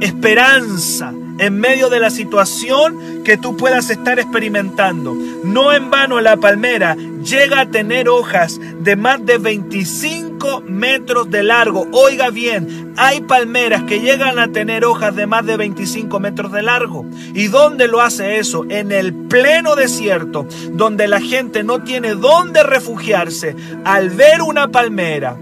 esperanza 0.00 1.12
en 1.38 1.58
medio 1.58 1.88
de 1.88 2.00
la 2.00 2.10
situación 2.10 3.22
que 3.24 3.36
tú 3.36 3.56
puedas 3.56 3.90
estar 3.90 4.18
experimentando. 4.18 5.14
No 5.44 5.72
en 5.72 5.90
vano 5.90 6.20
la 6.20 6.36
palmera 6.36 6.96
llega 7.22 7.60
a 7.60 7.70
tener 7.70 8.08
hojas 8.08 8.60
de 8.80 8.96
más 8.96 9.24
de 9.26 9.38
25 9.38 10.62
metros 10.62 11.30
de 11.30 11.42
largo. 11.42 11.86
Oiga 11.92 12.30
bien, 12.30 12.92
hay 12.96 13.20
palmeras 13.20 13.82
que 13.84 14.00
llegan 14.00 14.38
a 14.38 14.48
tener 14.48 14.84
hojas 14.84 15.14
de 15.16 15.26
más 15.26 15.44
de 15.44 15.56
25 15.56 16.20
metros 16.20 16.52
de 16.52 16.62
largo. 16.62 17.04
¿Y 17.34 17.48
dónde 17.48 17.88
lo 17.88 18.00
hace 18.00 18.38
eso? 18.38 18.64
En 18.68 18.92
el 18.92 19.12
pleno 19.12 19.74
desierto, 19.74 20.46
donde 20.72 21.08
la 21.08 21.20
gente 21.20 21.64
no 21.64 21.82
tiene 21.82 22.14
dónde 22.14 22.62
refugiarse. 22.62 23.56
Al 23.84 24.10
ver 24.10 24.42
una 24.42 24.68
palmera, 24.68 25.36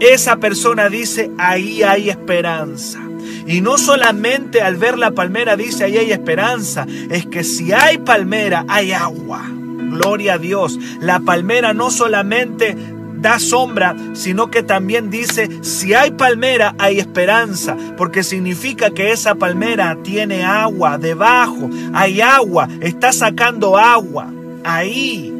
esa 0.00 0.36
persona 0.36 0.88
dice, 0.88 1.30
ahí 1.38 1.82
hay 1.82 2.10
esperanza. 2.10 3.05
Y 3.46 3.60
no 3.60 3.78
solamente 3.78 4.62
al 4.62 4.76
ver 4.76 4.98
la 4.98 5.12
palmera 5.12 5.56
dice 5.56 5.84
ahí 5.84 5.96
hay 5.98 6.12
esperanza, 6.12 6.86
es 7.10 7.26
que 7.26 7.44
si 7.44 7.72
hay 7.72 7.98
palmera 7.98 8.64
hay 8.68 8.92
agua. 8.92 9.42
Gloria 9.90 10.34
a 10.34 10.38
Dios. 10.38 10.78
La 11.00 11.20
palmera 11.20 11.72
no 11.72 11.90
solamente 11.90 12.76
da 13.20 13.38
sombra, 13.38 13.96
sino 14.12 14.50
que 14.50 14.62
también 14.62 15.10
dice, 15.10 15.48
si 15.62 15.94
hay 15.94 16.12
palmera, 16.12 16.74
hay 16.78 16.98
esperanza, 16.98 17.76
porque 17.96 18.22
significa 18.22 18.90
que 18.90 19.10
esa 19.10 19.34
palmera 19.34 19.98
tiene 20.02 20.44
agua 20.44 20.98
debajo, 20.98 21.70
hay 21.92 22.20
agua, 22.20 22.68
está 22.80 23.12
sacando 23.12 23.76
agua. 23.78 24.30
Ahí, 24.64 25.32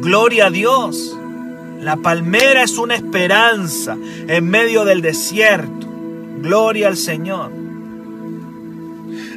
gloria 0.00 0.46
a 0.46 0.50
Dios. 0.50 1.16
La 1.80 1.96
palmera 1.96 2.62
es 2.62 2.78
una 2.78 2.94
esperanza 2.94 3.96
en 4.26 4.48
medio 4.48 4.84
del 4.84 5.02
desierto. 5.02 5.86
Gloria 6.40 6.88
al 6.88 6.96
Señor. 6.96 7.52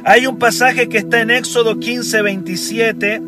Hay 0.04 0.26
un 0.26 0.38
pasaje 0.38 0.88
que 0.88 0.98
está 0.98 1.20
en 1.20 1.30
Éxodo 1.30 1.78
15, 1.78 2.22
27, 2.22 3.20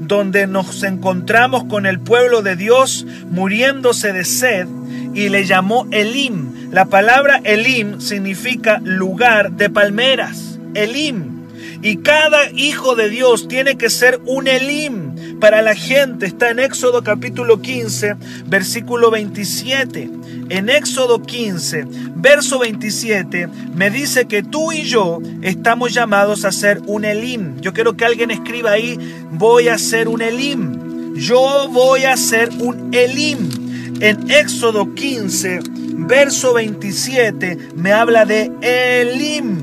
donde 0.00 0.46
nos 0.46 0.82
encontramos 0.82 1.64
con 1.64 1.86
el 1.86 2.00
pueblo 2.00 2.42
de 2.42 2.56
Dios 2.56 3.06
muriéndose 3.30 4.12
de 4.12 4.24
sed 4.24 4.66
y 5.14 5.28
le 5.28 5.44
llamó 5.44 5.86
Elim. 5.90 6.70
La 6.72 6.86
palabra 6.86 7.40
Elim 7.44 8.00
significa 8.00 8.80
lugar 8.82 9.52
de 9.52 9.70
palmeras. 9.70 10.58
Elim. 10.74 11.34
Y 11.82 11.98
cada 11.98 12.50
hijo 12.50 12.96
de 12.96 13.10
Dios 13.10 13.46
tiene 13.46 13.76
que 13.76 13.90
ser 13.90 14.20
un 14.24 14.48
Elim 14.48 15.13
para 15.44 15.60
la 15.60 15.74
gente 15.74 16.24
está 16.24 16.48
en 16.48 16.58
Éxodo 16.58 17.02
capítulo 17.02 17.60
15, 17.60 18.16
versículo 18.46 19.10
27. 19.10 20.08
En 20.48 20.70
Éxodo 20.70 21.20
15, 21.20 21.84
verso 22.14 22.58
27, 22.60 23.48
me 23.74 23.90
dice 23.90 24.24
que 24.24 24.42
tú 24.42 24.72
y 24.72 24.84
yo 24.84 25.20
estamos 25.42 25.92
llamados 25.92 26.46
a 26.46 26.50
ser 26.50 26.80
un 26.86 27.04
Elim. 27.04 27.60
Yo 27.60 27.74
quiero 27.74 27.94
que 27.94 28.06
alguien 28.06 28.30
escriba 28.30 28.70
ahí, 28.70 28.98
voy 29.32 29.68
a 29.68 29.76
ser 29.76 30.08
un 30.08 30.22
Elim. 30.22 31.14
Yo 31.14 31.68
voy 31.70 32.04
a 32.04 32.16
ser 32.16 32.48
un 32.58 32.94
Elim. 32.94 34.00
En 34.00 34.30
Éxodo 34.30 34.94
15, 34.94 35.60
verso 36.08 36.54
27, 36.54 37.58
me 37.76 37.92
habla 37.92 38.24
de 38.24 38.50
Elim. 38.62 39.58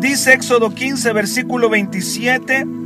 Dice 0.00 0.32
Éxodo 0.32 0.74
15, 0.74 1.12
versículo 1.12 1.68
27 1.68 2.80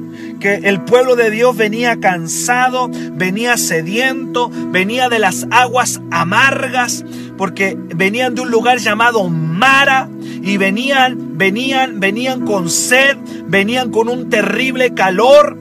el 0.54 0.80
pueblo 0.82 1.16
de 1.16 1.30
Dios 1.30 1.56
venía 1.56 1.98
cansado, 2.00 2.88
venía 3.12 3.56
sediento, 3.56 4.50
venía 4.70 5.08
de 5.08 5.18
las 5.18 5.46
aguas 5.50 6.00
amargas, 6.10 7.04
porque 7.36 7.76
venían 7.76 8.34
de 8.34 8.42
un 8.42 8.50
lugar 8.50 8.78
llamado 8.78 9.28
Mara 9.28 10.08
y 10.42 10.56
venían, 10.56 11.36
venían, 11.36 12.00
venían 12.00 12.44
con 12.46 12.70
sed, 12.70 13.16
venían 13.46 13.90
con 13.90 14.08
un 14.08 14.30
terrible 14.30 14.94
calor. 14.94 15.58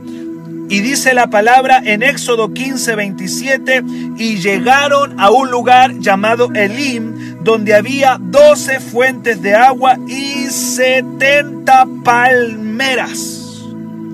Y 0.68 0.80
dice 0.80 1.14
la 1.14 1.30
palabra 1.30 1.82
en 1.84 2.02
Éxodo 2.02 2.54
15, 2.54 2.96
27, 2.96 3.84
y 4.18 4.38
llegaron 4.38 5.20
a 5.20 5.30
un 5.30 5.52
lugar 5.52 6.00
llamado 6.00 6.50
Elim, 6.56 7.44
donde 7.44 7.76
había 7.76 8.18
12 8.20 8.80
fuentes 8.80 9.42
de 9.44 9.54
agua 9.54 9.98
y 10.08 10.48
70 10.48 11.86
palmeras. 12.04 13.45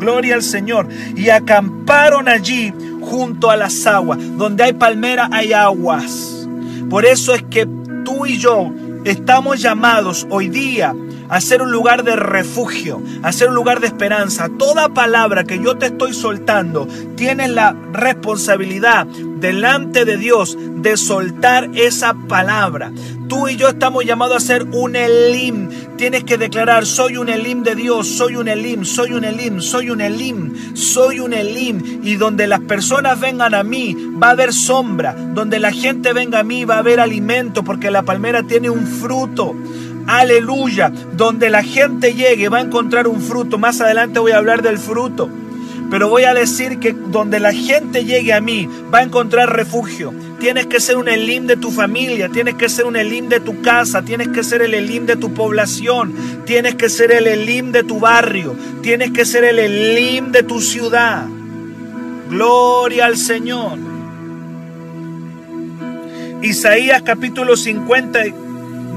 Gloria 0.01 0.35
al 0.35 0.41
Señor. 0.41 0.87
Y 1.15 1.29
acamparon 1.29 2.27
allí 2.27 2.73
junto 3.01 3.49
a 3.51 3.55
las 3.55 3.85
aguas. 3.85 4.17
Donde 4.37 4.63
hay 4.63 4.73
palmera 4.73 5.29
hay 5.31 5.53
aguas. 5.53 6.47
Por 6.89 7.05
eso 7.05 7.33
es 7.33 7.43
que 7.43 7.67
tú 8.03 8.25
y 8.25 8.37
yo 8.37 8.71
estamos 9.05 9.61
llamados 9.61 10.27
hoy 10.29 10.49
día 10.49 10.93
a 11.31 11.39
ser 11.39 11.61
un 11.61 11.71
lugar 11.71 12.03
de 12.03 12.17
refugio, 12.17 13.01
a 13.23 13.31
ser 13.31 13.47
un 13.47 13.55
lugar 13.55 13.79
de 13.79 13.87
esperanza. 13.87 14.49
Toda 14.59 14.93
palabra 14.93 15.45
que 15.45 15.59
yo 15.59 15.77
te 15.77 15.85
estoy 15.85 16.13
soltando, 16.13 16.89
tienes 17.15 17.49
la 17.49 17.73
responsabilidad 17.93 19.07
delante 19.07 20.03
de 20.03 20.17
Dios 20.17 20.57
de 20.59 20.97
soltar 20.97 21.69
esa 21.73 22.13
palabra. 22.27 22.91
Tú 23.29 23.47
y 23.47 23.55
yo 23.55 23.69
estamos 23.69 24.03
llamados 24.03 24.43
a 24.43 24.45
ser 24.45 24.63
un 24.73 24.97
Elim. 24.97 25.69
Tienes 25.95 26.25
que 26.25 26.37
declarar, 26.37 26.85
soy 26.85 27.15
un 27.15 27.29
Elim 27.29 27.63
de 27.63 27.75
Dios, 27.75 28.09
soy 28.09 28.35
un 28.35 28.49
Elim, 28.49 28.83
soy 28.83 29.13
un 29.13 29.23
Elim, 29.23 29.61
soy 29.61 29.89
un 29.89 30.01
Elim, 30.01 30.75
soy 30.75 31.21
un 31.21 31.31
Elim. 31.31 32.01
Y 32.03 32.17
donde 32.17 32.45
las 32.45 32.59
personas 32.59 33.21
vengan 33.21 33.55
a 33.55 33.63
mí, 33.63 33.95
va 34.21 34.27
a 34.27 34.31
haber 34.31 34.51
sombra. 34.51 35.13
Donde 35.13 35.59
la 35.59 35.71
gente 35.71 36.11
venga 36.11 36.39
a 36.39 36.43
mí, 36.43 36.65
va 36.65 36.75
a 36.75 36.79
haber 36.79 36.99
alimento, 36.99 37.63
porque 37.63 37.89
la 37.89 38.03
palmera 38.03 38.43
tiene 38.43 38.69
un 38.69 38.85
fruto. 38.85 39.55
Aleluya. 40.11 40.91
Donde 41.15 41.49
la 41.49 41.63
gente 41.63 42.13
llegue 42.13 42.49
va 42.49 42.57
a 42.57 42.61
encontrar 42.61 43.07
un 43.07 43.21
fruto. 43.21 43.57
Más 43.57 43.79
adelante 43.79 44.19
voy 44.19 44.33
a 44.33 44.39
hablar 44.39 44.61
del 44.61 44.77
fruto. 44.77 45.29
Pero 45.89 46.09
voy 46.09 46.25
a 46.25 46.33
decir 46.33 46.79
que 46.79 46.91
donde 46.91 47.39
la 47.39 47.53
gente 47.53 48.03
llegue 48.03 48.33
a 48.33 48.41
mí 48.41 48.67
va 48.93 48.99
a 48.99 49.03
encontrar 49.03 49.55
refugio. 49.55 50.13
Tienes 50.37 50.67
que 50.67 50.81
ser 50.81 50.97
un 50.97 51.07
elim 51.07 51.47
de 51.47 51.55
tu 51.55 51.71
familia, 51.71 52.27
tienes 52.27 52.55
que 52.55 52.67
ser 52.67 52.85
un 52.85 52.97
elim 52.97 53.29
de 53.29 53.39
tu 53.39 53.61
casa, 53.61 54.01
tienes 54.01 54.27
que 54.29 54.43
ser 54.43 54.61
el 54.61 54.73
elim 54.73 55.05
de 55.05 55.15
tu 55.15 55.33
población, 55.33 56.13
tienes 56.45 56.75
que 56.75 56.89
ser 56.89 57.11
el 57.13 57.27
elim 57.27 57.71
de 57.71 57.83
tu 57.83 57.99
barrio, 57.99 58.55
tienes 58.81 59.11
que 59.11 59.23
ser 59.23 59.45
el 59.45 59.59
elim 59.59 60.33
de 60.33 60.43
tu 60.43 60.59
ciudad. 60.59 61.25
Gloria 62.29 63.05
al 63.05 63.15
Señor. 63.15 63.77
Isaías 66.41 67.01
capítulo 67.01 67.55
50 67.55 68.50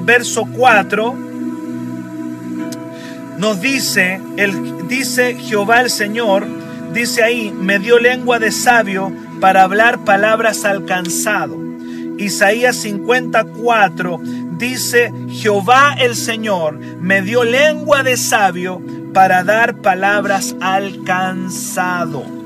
verso 0.04 0.44
4, 0.46 1.14
nos 3.38 3.60
dice, 3.60 4.20
el, 4.36 4.86
dice 4.88 5.34
Jehová 5.34 5.80
el 5.80 5.90
Señor, 5.90 6.46
dice 6.92 7.22
ahí, 7.22 7.50
me 7.50 7.78
dio 7.78 7.98
lengua 7.98 8.38
de 8.38 8.52
sabio 8.52 9.12
para 9.40 9.62
hablar 9.62 10.04
palabras 10.04 10.64
alcanzado. 10.64 11.58
Isaías 12.18 12.76
54 12.76 14.20
dice, 14.56 15.12
Jehová 15.28 15.96
el 15.98 16.14
Señor 16.14 16.78
me 16.78 17.22
dio 17.22 17.42
lengua 17.42 18.02
de 18.02 18.16
sabio 18.16 18.80
para 19.12 19.42
dar 19.42 19.76
palabras 19.76 20.54
alcanzado. 20.60 22.43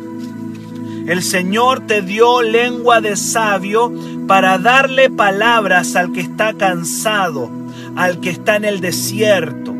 El 1.08 1.22
Señor 1.22 1.86
te 1.86 2.02
dio 2.02 2.42
lengua 2.42 3.00
de 3.00 3.16
sabio 3.16 3.90
para 4.26 4.58
darle 4.58 5.08
palabras 5.08 5.96
al 5.96 6.12
que 6.12 6.20
está 6.20 6.52
cansado, 6.52 7.50
al 7.96 8.20
que 8.20 8.28
está 8.28 8.56
en 8.56 8.66
el 8.66 8.82
desierto. 8.82 9.74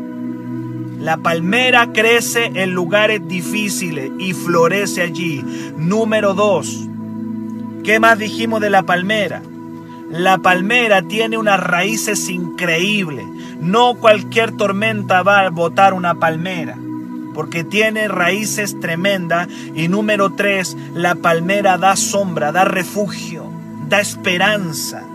La 0.97 1.17
palmera 1.17 1.93
crece 1.93 2.45
en 2.55 2.71
lugares 2.71 3.27
difíciles 3.27 4.09
y 4.17 4.33
florece 4.33 5.03
allí. 5.03 5.45
Número 5.77 6.33
dos. 6.33 6.87
¿Qué 7.83 7.99
más 7.99 8.17
dijimos 8.17 8.59
de 8.59 8.71
la 8.71 8.81
palmera? 8.81 9.43
La 10.09 10.39
palmera 10.39 11.03
tiene 11.03 11.37
unas 11.37 11.59
raíces 11.59 12.27
increíbles. 12.27 13.27
No 13.61 13.93
cualquier 13.93 14.57
tormenta 14.57 15.21
va 15.21 15.41
a 15.41 15.49
botar 15.51 15.93
una 15.93 16.15
palmera 16.15 16.75
porque 17.39 17.63
tiene 17.63 18.09
raíces 18.09 18.81
tremendas. 18.81 19.47
Y 19.73 19.87
número 19.87 20.33
tres, 20.33 20.75
la 20.93 21.15
palmera 21.15 21.77
da 21.77 21.95
sombra, 21.95 22.51
da 22.51 22.65
refugio, 22.65 23.45
da 23.87 24.01
esperanza. 24.01 25.05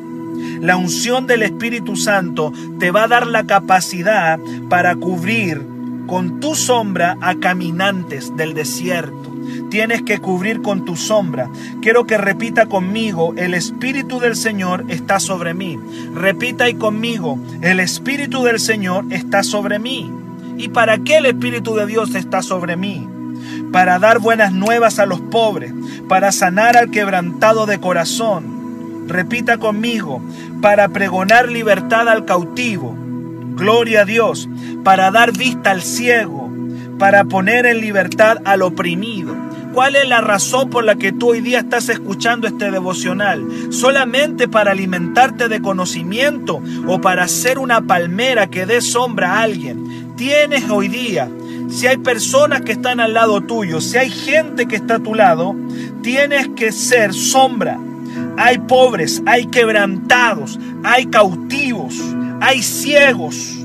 La 0.62 0.78
unción 0.78 1.26
del 1.26 1.42
Espíritu 1.42 1.96
Santo 1.96 2.50
te 2.78 2.90
va 2.90 3.02
a 3.02 3.08
dar 3.08 3.26
la 3.26 3.44
capacidad 3.44 4.38
para 4.70 4.96
cubrir 4.96 5.60
con 6.06 6.40
tu 6.40 6.54
sombra 6.54 7.18
a 7.20 7.34
caminantes 7.34 8.34
del 8.38 8.54
desierto. 8.54 9.30
Tienes 9.68 10.00
que 10.00 10.16
cubrir 10.16 10.62
con 10.62 10.86
tu 10.86 10.96
sombra. 10.96 11.50
Quiero 11.82 12.06
que 12.06 12.16
repita 12.16 12.64
conmigo, 12.64 13.34
el 13.36 13.52
Espíritu 13.52 14.18
del 14.18 14.34
Señor 14.34 14.86
está 14.88 15.20
sobre 15.20 15.52
mí. 15.52 15.78
Repita 16.14 16.70
y 16.70 16.74
conmigo, 16.76 17.38
el 17.60 17.80
Espíritu 17.80 18.44
del 18.44 18.60
Señor 18.60 19.04
está 19.10 19.42
sobre 19.42 19.78
mí. 19.78 20.23
¿Y 20.56 20.68
para 20.68 20.98
qué 20.98 21.18
el 21.18 21.26
Espíritu 21.26 21.74
de 21.74 21.86
Dios 21.86 22.14
está 22.14 22.42
sobre 22.42 22.76
mí? 22.76 23.08
Para 23.72 23.98
dar 23.98 24.18
buenas 24.18 24.52
nuevas 24.52 24.98
a 24.98 25.06
los 25.06 25.20
pobres, 25.20 25.72
para 26.08 26.32
sanar 26.32 26.76
al 26.76 26.90
quebrantado 26.90 27.66
de 27.66 27.80
corazón. 27.80 29.06
Repita 29.08 29.58
conmigo, 29.58 30.22
para 30.62 30.88
pregonar 30.88 31.50
libertad 31.50 32.08
al 32.08 32.24
cautivo. 32.24 32.96
Gloria 33.56 34.02
a 34.02 34.04
Dios, 34.04 34.48
para 34.82 35.10
dar 35.10 35.32
vista 35.32 35.70
al 35.70 35.82
ciego, 35.82 36.50
para 36.98 37.24
poner 37.24 37.66
en 37.66 37.80
libertad 37.80 38.38
al 38.44 38.62
oprimido. 38.62 39.34
¿Cuál 39.74 39.96
es 39.96 40.08
la 40.08 40.20
razón 40.20 40.70
por 40.70 40.84
la 40.84 40.94
que 40.94 41.10
tú 41.10 41.30
hoy 41.30 41.40
día 41.40 41.58
estás 41.58 41.88
escuchando 41.88 42.46
este 42.46 42.70
devocional? 42.70 43.44
¿Solamente 43.70 44.46
para 44.46 44.70
alimentarte 44.70 45.48
de 45.48 45.60
conocimiento 45.60 46.62
o 46.86 47.00
para 47.00 47.26
ser 47.26 47.58
una 47.58 47.80
palmera 47.80 48.46
que 48.46 48.66
dé 48.66 48.80
sombra 48.80 49.32
a 49.32 49.42
alguien? 49.42 50.03
Tienes 50.16 50.68
hoy 50.70 50.88
día, 50.88 51.28
si 51.68 51.86
hay 51.86 51.96
personas 51.96 52.60
que 52.60 52.72
están 52.72 53.00
al 53.00 53.14
lado 53.14 53.40
tuyo, 53.40 53.80
si 53.80 53.96
hay 53.96 54.10
gente 54.10 54.66
que 54.66 54.76
está 54.76 54.96
a 54.96 55.00
tu 55.00 55.14
lado, 55.14 55.54
tienes 56.02 56.48
que 56.56 56.72
ser 56.72 57.12
sombra. 57.12 57.78
Hay 58.36 58.58
pobres, 58.58 59.22
hay 59.26 59.46
quebrantados, 59.46 60.58
hay 60.84 61.06
cautivos, 61.06 61.94
hay 62.40 62.62
ciegos. 62.62 63.58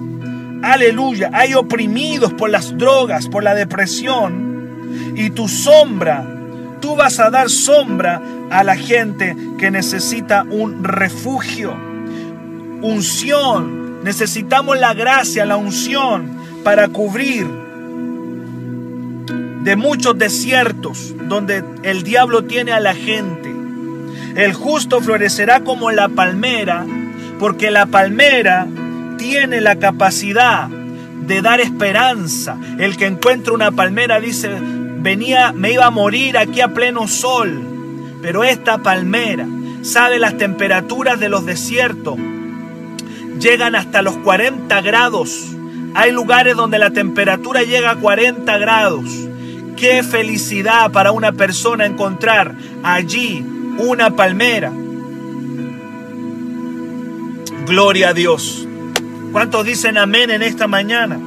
Aleluya, 0.63 1.29
hay 1.33 1.53
oprimidos 1.53 2.33
por 2.33 2.49
las 2.49 2.77
drogas, 2.77 3.27
por 3.27 3.43
la 3.43 3.53
depresión. 3.53 5.13
Y 5.15 5.29
tu 5.29 5.47
sombra, 5.47 6.25
tú 6.81 6.95
vas 6.95 7.19
a 7.19 7.29
dar 7.29 7.49
sombra 7.49 8.21
a 8.49 8.63
la 8.63 8.75
gente 8.75 9.35
que 9.57 9.69
necesita 9.69 10.43
un 10.49 10.83
refugio, 10.83 11.75
unción. 12.81 14.03
Necesitamos 14.03 14.79
la 14.79 14.93
gracia, 14.93 15.45
la 15.45 15.57
unción 15.57 16.38
para 16.69 16.89
cubrir 16.89 17.47
de 19.63 19.75
muchos 19.75 20.15
desiertos 20.19 21.15
donde 21.27 21.63
el 21.82 22.03
diablo 22.03 22.43
tiene 22.43 22.73
a 22.73 22.79
la 22.79 22.93
gente. 22.93 23.51
El 24.36 24.53
justo 24.53 25.01
florecerá 25.01 25.62
como 25.62 25.89
la 25.89 26.10
palmera, 26.10 26.86
porque 27.39 27.71
la 27.71 27.88
palmera 27.88 28.67
tiene 29.17 29.62
la 29.62 29.77
capacidad 29.77 30.67
de 30.67 31.41
dar 31.41 31.60
esperanza. 31.60 32.55
El 32.77 32.97
que 32.97 33.08
encuentra 33.08 33.53
una 33.53 33.71
palmera 33.71 34.19
dice, 34.19 34.51
venía, 34.99 35.51
me 35.51 35.71
iba 35.71 35.88
a 35.88 35.89
morir 35.89 36.38
aquí 36.38 36.62
a 36.62 36.71
pleno 36.71 37.08
sol, 37.08 37.63
pero 38.21 38.43
esta 38.43 38.77
palmera 38.77 39.47
sabe 39.82 40.19
las 40.19 40.38
temperaturas 40.38 41.19
de 41.19 41.29
los 41.29 41.47
desiertos. 41.47 42.19
Llegan 43.39 43.73
hasta 43.73 44.03
los 44.03 44.17
40 44.17 44.82
grados 44.82 45.55
hay 45.93 46.12
lugares 46.12 46.56
donde 46.56 46.80
la 46.80 46.91
temperatura 46.91 47.63
llega 47.63 47.91
a 47.91 47.95
40 47.95 48.58
grados. 48.58 49.06
Qué 49.75 50.04
felicidad 50.04 50.91
para 50.91 51.12
una 51.12 51.32
persona 51.32 51.86
encontrar 51.86 52.56
allí 52.84 53.45
una 53.78 54.15
palmera. 54.15 54.71
Gloria 57.65 58.10
a 58.10 58.13
Dios. 58.13 58.67
¿Cuántos 59.32 59.65
dicen 59.65 59.97
amén 59.97 60.32
en 60.32 60.41
esta 60.41 60.67
mañana? 60.67 61.19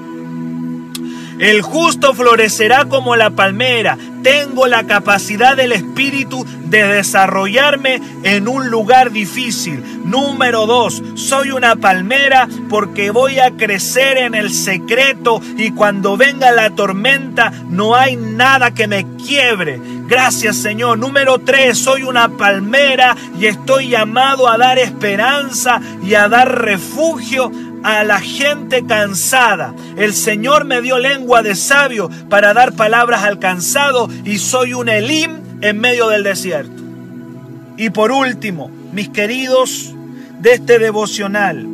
El 1.38 1.62
justo 1.62 2.14
florecerá 2.14 2.84
como 2.86 3.16
la 3.16 3.30
palmera. 3.30 3.96
Tengo 4.22 4.66
la 4.66 4.84
capacidad 4.86 5.56
del 5.56 5.72
Espíritu 5.72 6.44
de 6.72 6.84
desarrollarme 6.84 8.00
en 8.22 8.48
un 8.48 8.70
lugar 8.70 9.12
difícil. 9.12 9.82
Número 10.04 10.66
dos, 10.66 11.02
soy 11.14 11.50
una 11.50 11.76
palmera 11.76 12.48
porque 12.68 13.10
voy 13.10 13.38
a 13.38 13.50
crecer 13.50 14.16
en 14.18 14.34
el 14.34 14.50
secreto 14.50 15.40
y 15.56 15.72
cuando 15.72 16.16
venga 16.16 16.50
la 16.52 16.70
tormenta 16.70 17.52
no 17.68 17.94
hay 17.94 18.16
nada 18.16 18.72
que 18.72 18.86
me 18.86 19.06
quiebre. 19.16 19.80
Gracias 20.06 20.56
Señor. 20.56 20.98
Número 20.98 21.38
tres, 21.38 21.78
soy 21.78 22.02
una 22.02 22.28
palmera 22.28 23.16
y 23.38 23.46
estoy 23.46 23.88
llamado 23.88 24.48
a 24.48 24.56
dar 24.56 24.78
esperanza 24.78 25.80
y 26.02 26.14
a 26.14 26.28
dar 26.28 26.62
refugio 26.62 27.50
a 27.82 28.04
la 28.04 28.20
gente 28.20 28.84
cansada. 28.86 29.74
El 29.96 30.12
Señor 30.12 30.64
me 30.64 30.80
dio 30.80 30.98
lengua 30.98 31.42
de 31.42 31.54
sabio 31.54 32.10
para 32.28 32.54
dar 32.54 32.72
palabras 32.72 33.24
al 33.24 33.38
cansado 33.38 34.08
y 34.24 34.38
soy 34.38 34.74
un 34.74 34.88
Elim 34.88 35.38
en 35.60 35.80
medio 35.80 36.08
del 36.08 36.22
desierto. 36.22 36.82
Y 37.76 37.90
por 37.90 38.12
último, 38.12 38.70
mis 38.92 39.08
queridos 39.08 39.94
de 40.40 40.54
este 40.54 40.78
devocional, 40.78 41.66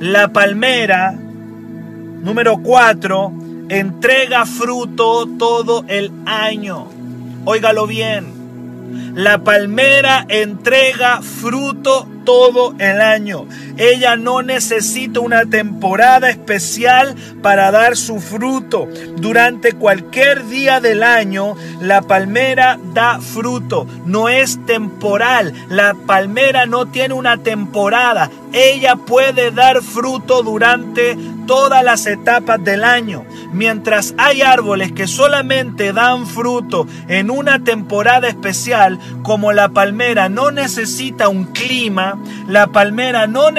la 0.00 0.32
palmera 0.32 1.12
número 1.12 2.58
4 2.62 3.32
entrega 3.68 4.46
fruto 4.46 5.26
todo 5.38 5.84
el 5.88 6.12
año. 6.26 6.88
Óigalo 7.44 7.86
bien. 7.86 8.42
La 9.14 9.42
palmera 9.42 10.26
entrega 10.28 11.20
fruto 11.22 12.06
todo 12.24 12.74
el 12.78 13.00
año. 13.00 13.46
Ella 13.76 14.16
no 14.16 14.42
necesita 14.42 15.20
una 15.20 15.46
temporada 15.46 16.30
especial 16.30 17.14
para 17.42 17.70
dar 17.70 17.96
su 17.96 18.20
fruto. 18.20 18.88
Durante 19.16 19.72
cualquier 19.72 20.46
día 20.46 20.80
del 20.80 21.02
año, 21.02 21.56
la 21.80 22.02
palmera 22.02 22.78
da 22.92 23.20
fruto. 23.20 23.86
No 24.06 24.28
es 24.28 24.64
temporal. 24.66 25.52
La 25.68 25.94
palmera 25.94 26.66
no 26.66 26.86
tiene 26.86 27.14
una 27.14 27.38
temporada. 27.38 28.30
Ella 28.52 28.96
puede 28.96 29.50
dar 29.50 29.82
fruto 29.82 30.42
durante 30.42 31.16
todas 31.46 31.84
las 31.84 32.06
etapas 32.06 32.62
del 32.62 32.84
año. 32.84 33.24
Mientras 33.52 34.14
hay 34.16 34.42
árboles 34.42 34.92
que 34.92 35.06
solamente 35.06 35.92
dan 35.92 36.26
fruto 36.26 36.86
en 37.08 37.30
una 37.30 37.62
temporada 37.62 38.28
especial, 38.28 38.98
como 39.22 39.52
la 39.52 39.70
palmera 39.70 40.28
no 40.28 40.50
necesita 40.50 41.28
un 41.28 41.44
clima, 41.44 42.18
la 42.48 42.68
palmera 42.68 43.26
no, 43.26 43.50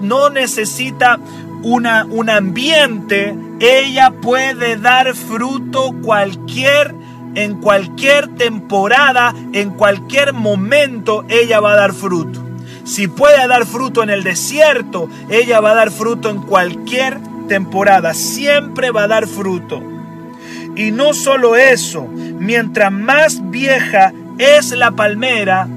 no 0.00 0.30
necesita 0.30 1.18
una, 1.62 2.04
un 2.04 2.30
ambiente, 2.30 3.36
ella 3.60 4.12
puede 4.20 4.76
dar 4.76 5.14
fruto 5.14 5.92
cualquier 6.02 6.94
en 7.34 7.60
cualquier 7.60 8.28
temporada, 8.36 9.34
en 9.52 9.70
cualquier 9.70 10.32
momento, 10.32 11.24
ella 11.28 11.60
va 11.60 11.72
a 11.72 11.76
dar 11.76 11.92
fruto. 11.92 12.42
Si 12.84 13.06
puede 13.06 13.46
dar 13.46 13.66
fruto 13.66 14.02
en 14.02 14.10
el 14.10 14.24
desierto, 14.24 15.08
ella 15.28 15.60
va 15.60 15.72
a 15.72 15.74
dar 15.74 15.90
fruto 15.90 16.30
en 16.30 16.40
cualquier 16.42 17.18
temporada. 17.46 18.14
Siempre 18.14 18.90
va 18.90 19.04
a 19.04 19.08
dar 19.08 19.26
fruto. 19.26 19.82
Y 20.74 20.90
no 20.90 21.12
solo 21.12 21.54
eso, 21.56 22.06
mientras 22.06 22.90
más 22.90 23.50
vieja 23.50 24.12
es 24.38 24.70
la 24.72 24.92
palmera, 24.92 25.68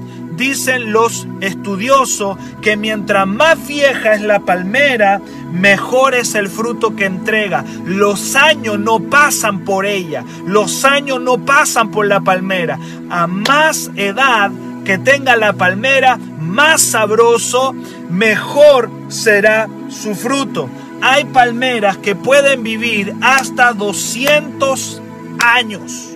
dicen 0.42 0.90
los 0.90 1.28
estudiosos 1.40 2.36
que 2.62 2.76
mientras 2.76 3.28
más 3.28 3.64
vieja 3.64 4.14
es 4.14 4.22
la 4.22 4.40
palmera, 4.40 5.20
mejor 5.52 6.16
es 6.16 6.34
el 6.34 6.48
fruto 6.48 6.96
que 6.96 7.04
entrega. 7.04 7.64
Los 7.84 8.34
años 8.34 8.80
no 8.80 8.98
pasan 8.98 9.60
por 9.60 9.86
ella, 9.86 10.24
los 10.44 10.84
años 10.84 11.20
no 11.20 11.44
pasan 11.44 11.92
por 11.92 12.06
la 12.06 12.22
palmera. 12.22 12.76
A 13.08 13.28
más 13.28 13.92
edad 13.94 14.50
que 14.84 14.98
tenga 14.98 15.36
la 15.36 15.52
palmera, 15.52 16.18
más 16.40 16.82
sabroso, 16.82 17.72
mejor 18.10 18.90
será 19.06 19.68
su 19.90 20.16
fruto. 20.16 20.68
Hay 21.02 21.24
palmeras 21.26 21.98
que 21.98 22.16
pueden 22.16 22.64
vivir 22.64 23.14
hasta 23.20 23.74
200 23.74 25.00
años. 25.38 26.10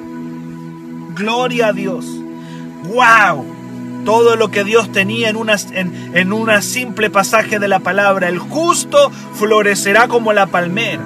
Gloria 1.15 1.69
a 1.69 1.73
Dios. 1.73 2.07
¡Wow! 2.93 3.56
Todo 4.07 4.37
lo 4.37 4.51
que 4.51 4.65
Dios 4.65 4.91
tenía 4.91 5.29
en 5.29 5.37
en, 5.75 6.17
en 6.17 6.33
una 6.33 6.63
simple 6.63 7.11
pasaje 7.11 7.59
de 7.59 7.69
la 7.69 7.81
palabra. 7.81 8.29
El 8.29 8.39
justo 8.39 9.11
florecerá 9.35 10.09
como 10.09 10.33
la 10.33 10.47
palmera. 10.47 11.03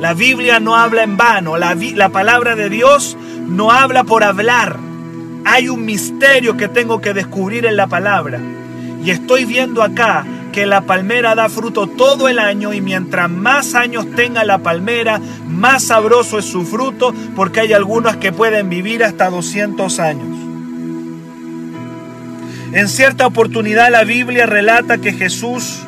La 0.00 0.14
Biblia 0.14 0.58
no 0.58 0.74
habla 0.74 1.02
en 1.02 1.18
vano. 1.18 1.58
La, 1.58 1.74
la 1.74 2.08
palabra 2.08 2.56
de 2.56 2.70
Dios 2.70 3.18
no 3.46 3.70
habla 3.70 4.04
por 4.04 4.24
hablar 4.24 4.78
hay 5.48 5.68
un 5.68 5.84
misterio 5.84 6.56
que 6.56 6.66
tengo 6.66 7.00
que 7.00 7.14
descubrir 7.14 7.66
en 7.66 7.76
la 7.76 7.86
palabra. 7.86 8.40
Y 9.04 9.10
estoy 9.10 9.44
viendo 9.44 9.84
acá 9.84 10.26
que 10.52 10.66
la 10.66 10.80
palmera 10.80 11.36
da 11.36 11.48
fruto 11.48 11.86
todo 11.86 12.28
el 12.28 12.40
año 12.40 12.74
y 12.74 12.80
mientras 12.80 13.30
más 13.30 13.76
años 13.76 14.10
tenga 14.16 14.42
la 14.42 14.58
palmera, 14.58 15.20
más 15.46 15.84
sabroso 15.84 16.40
es 16.40 16.46
su 16.46 16.64
fruto 16.64 17.14
porque 17.36 17.60
hay 17.60 17.72
algunos 17.72 18.16
que 18.16 18.32
pueden 18.32 18.68
vivir 18.68 19.04
hasta 19.04 19.30
200 19.30 20.00
años. 20.00 20.35
En 22.72 22.88
cierta 22.88 23.26
oportunidad 23.26 23.90
la 23.90 24.04
Biblia 24.04 24.46
relata 24.46 24.98
que 24.98 25.12
Jesús 25.12 25.78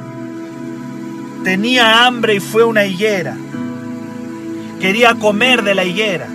tenía 1.45 2.07
hambre 2.07 2.37
y 2.37 2.41
fue 2.41 2.65
una 2.65 2.85
higuera. 2.85 3.37
Quería 4.81 5.15
comer 5.15 5.63
de 5.63 5.75
la 5.75 5.85
higuera. 5.85 6.29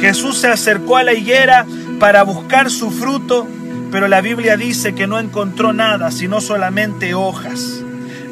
Jesús 0.00 0.38
se 0.38 0.48
acercó 0.48 0.96
a 0.96 1.04
la 1.04 1.12
higuera 1.12 1.66
para 2.00 2.22
buscar 2.22 2.70
su 2.70 2.90
fruto, 2.90 3.46
pero 3.92 4.08
la 4.08 4.20
Biblia 4.20 4.56
dice 4.56 4.94
que 4.94 5.06
no 5.06 5.18
encontró 5.18 5.72
nada, 5.72 6.10
sino 6.10 6.40
solamente 6.40 7.14
hojas. 7.14 7.82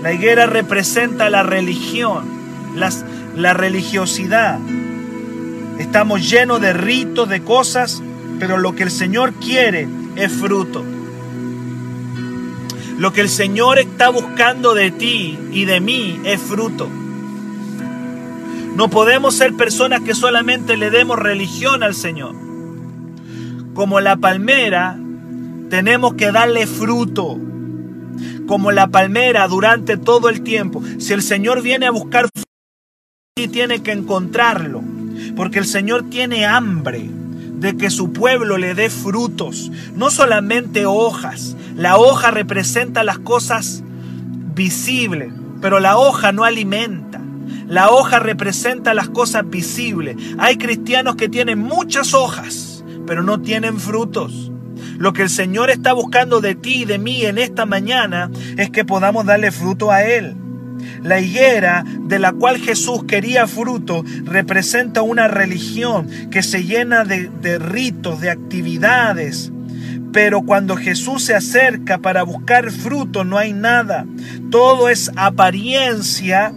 La 0.02 0.12
higuera 0.12 0.46
representa 0.46 1.30
la 1.30 1.42
religión, 1.42 2.24
las, 2.74 3.04
la 3.36 3.54
religiosidad. 3.54 4.58
Estamos 5.78 6.28
llenos 6.28 6.60
de 6.60 6.72
ritos, 6.72 7.28
de 7.28 7.42
cosas, 7.42 8.02
pero 8.40 8.56
lo 8.56 8.74
que 8.74 8.82
el 8.82 8.90
Señor 8.90 9.34
quiere 9.34 9.86
es 10.16 10.32
fruto. 10.32 10.84
Lo 12.98 13.12
que 13.12 13.20
el 13.20 13.28
Señor 13.28 13.78
está 13.78 14.10
buscando 14.10 14.74
de 14.74 14.90
ti 14.90 15.38
y 15.52 15.64
de 15.64 15.80
mí 15.80 16.20
es 16.24 16.40
fruto. 16.40 16.88
No 18.76 18.88
podemos 18.88 19.34
ser 19.34 19.54
personas 19.54 20.00
que 20.00 20.14
solamente 20.14 20.76
le 20.76 20.90
demos 20.90 21.18
religión 21.18 21.82
al 21.82 21.94
Señor 21.94 22.42
como 23.74 24.00
la 24.00 24.16
palmera, 24.16 24.98
tenemos 25.70 26.14
que 26.14 26.32
darle 26.32 26.66
fruto. 26.66 27.38
Como 28.46 28.72
la 28.72 28.88
palmera 28.88 29.48
durante 29.48 29.96
todo 29.96 30.28
el 30.28 30.42
tiempo. 30.42 30.82
Si 30.98 31.12
el 31.12 31.22
Señor 31.22 31.62
viene 31.62 31.86
a 31.86 31.90
buscar 31.90 32.28
fruto, 32.32 33.50
tiene 33.50 33.82
que 33.82 33.92
encontrarlo. 33.92 34.82
Porque 35.36 35.58
el 35.58 35.64
Señor 35.64 36.10
tiene 36.10 36.44
hambre 36.44 37.08
de 37.62 37.76
que 37.78 37.88
su 37.88 38.12
pueblo 38.12 38.58
le 38.58 38.74
dé 38.74 38.90
frutos, 38.90 39.72
no 39.94 40.10
solamente 40.10 40.84
hojas. 40.84 41.56
La 41.74 41.96
hoja 41.96 42.30
representa 42.30 43.02
las 43.04 43.18
cosas 43.18 43.82
visibles, 44.54 45.32
pero 45.62 45.80
la 45.80 45.96
hoja 45.96 46.32
no 46.32 46.44
alimenta. 46.44 47.22
La 47.66 47.90
hoja 47.90 48.18
representa 48.18 48.92
las 48.92 49.08
cosas 49.08 49.48
visibles. 49.48 50.16
Hay 50.36 50.58
cristianos 50.58 51.16
que 51.16 51.30
tienen 51.30 51.58
muchas 51.58 52.12
hojas 52.12 52.72
pero 53.06 53.22
no 53.22 53.40
tienen 53.40 53.78
frutos. 53.78 54.50
Lo 54.98 55.12
que 55.12 55.22
el 55.22 55.30
Señor 55.30 55.70
está 55.70 55.92
buscando 55.92 56.40
de 56.40 56.54
ti 56.54 56.82
y 56.82 56.84
de 56.84 56.98
mí 56.98 57.24
en 57.24 57.38
esta 57.38 57.66
mañana 57.66 58.30
es 58.56 58.70
que 58.70 58.84
podamos 58.84 59.26
darle 59.26 59.50
fruto 59.50 59.90
a 59.90 60.02
Él. 60.04 60.36
La 61.02 61.20
higuera 61.20 61.84
de 62.00 62.18
la 62.18 62.32
cual 62.32 62.58
Jesús 62.58 63.04
quería 63.04 63.46
fruto 63.46 64.04
representa 64.24 65.02
una 65.02 65.28
religión 65.28 66.08
que 66.30 66.42
se 66.42 66.64
llena 66.64 67.04
de, 67.04 67.58
ritos, 67.58 68.20
de 68.20 68.30
actividades. 68.30 69.52
Pero 70.12 70.42
cuando 70.42 70.76
Jesús 70.76 71.24
se 71.24 71.34
acerca 71.34 71.98
para 71.98 72.22
buscar 72.22 72.70
fruto 72.70 73.24
no 73.24 73.38
hay 73.38 73.52
nada. 73.52 74.06
Todo 74.50 74.88
es 74.88 75.10
apariencia 75.16 76.52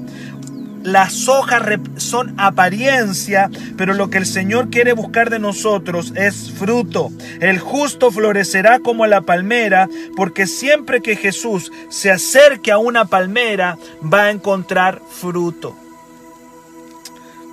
las 0.85 1.27
hojas 1.27 1.63
son 1.97 2.39
apariencia, 2.39 3.49
pero 3.75 3.95
lo 3.95 4.11
que 4.11 4.19
el 4.19 4.27
Señor 4.27 4.69
quiere 4.69 4.93
buscar 4.93 5.31
de 5.31 5.39
nosotros 5.39 6.13
es 6.15 6.51
fruto. 6.51 7.09
El 7.41 7.57
justo 7.57 8.11
florecerá 8.11 8.77
como 8.77 9.07
la 9.07 9.21
palmera, 9.21 9.89
porque 10.15 10.45
siempre 10.45 11.01
que 11.01 11.15
Jesús 11.15 11.71
se 11.89 12.11
acerque 12.11 12.71
a 12.71 12.77
una 12.77 13.05
palmera, 13.05 13.79
va 14.01 14.25
a 14.25 14.31
encontrar 14.31 15.01
fruto. 15.09 15.75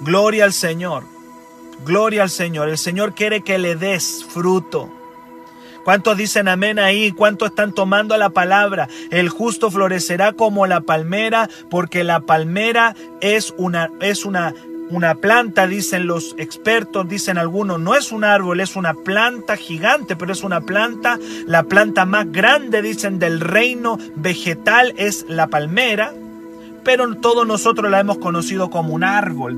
Gloria 0.03 0.45
al 0.45 0.53
Señor. 0.53 1.05
Gloria 1.87 2.25
al 2.25 2.31
Señor. 2.31 2.69
El 2.69 2.79
Señor 2.79 3.15
quiere 3.15 3.41
que 3.41 3.59
le 3.59 3.77
des 3.77 4.27
fruto. 4.29 4.91
¿Cuántos 5.85 6.17
dicen 6.17 6.49
amén 6.49 6.79
ahí? 6.79 7.11
¿Cuántos 7.11 7.51
están 7.51 7.73
tomando 7.73 8.17
la 8.17 8.31
palabra? 8.31 8.89
El 9.11 9.29
justo 9.29 9.71
florecerá 9.71 10.33
como 10.33 10.67
la 10.67 10.81
palmera, 10.81 11.49
porque 11.71 12.05
la 12.05 12.21
palmera 12.21 12.95
es 13.21 13.53
una, 13.57 13.91
es 14.01 14.25
una, 14.25 14.55
una 14.91 15.17
planta, 15.17 15.67
dicen 15.67 16.07
los 16.07 16.35
expertos, 16.39 17.09
dicen 17.09 17.37
algunos, 17.37 17.81
no 17.81 17.97
es 17.97 18.13
un 18.13 18.25
árbol, 18.25 18.61
es 18.61 18.77
una 18.77 18.95
planta 18.95 19.57
gigante, 19.57 20.15
pero 20.15 20.33
es 20.33 20.45
una 20.45 20.61
planta, 20.61 21.19
la 21.47 21.65
planta 21.65 22.05
más 22.05 22.31
grande, 22.31 22.81
dicen, 22.83 23.19
del 23.19 23.41
reino 23.41 23.99
vegetal 24.17 24.95
es 24.97 25.25
la 25.29 25.49
palmera 25.49 26.13
pero 26.85 27.15
todos 27.17 27.47
nosotros 27.47 27.91
la 27.91 28.01
hemos 28.01 28.19
conocido 28.19 28.71
como 28.71 28.95
un 28.95 29.05
árbol, 29.05 29.57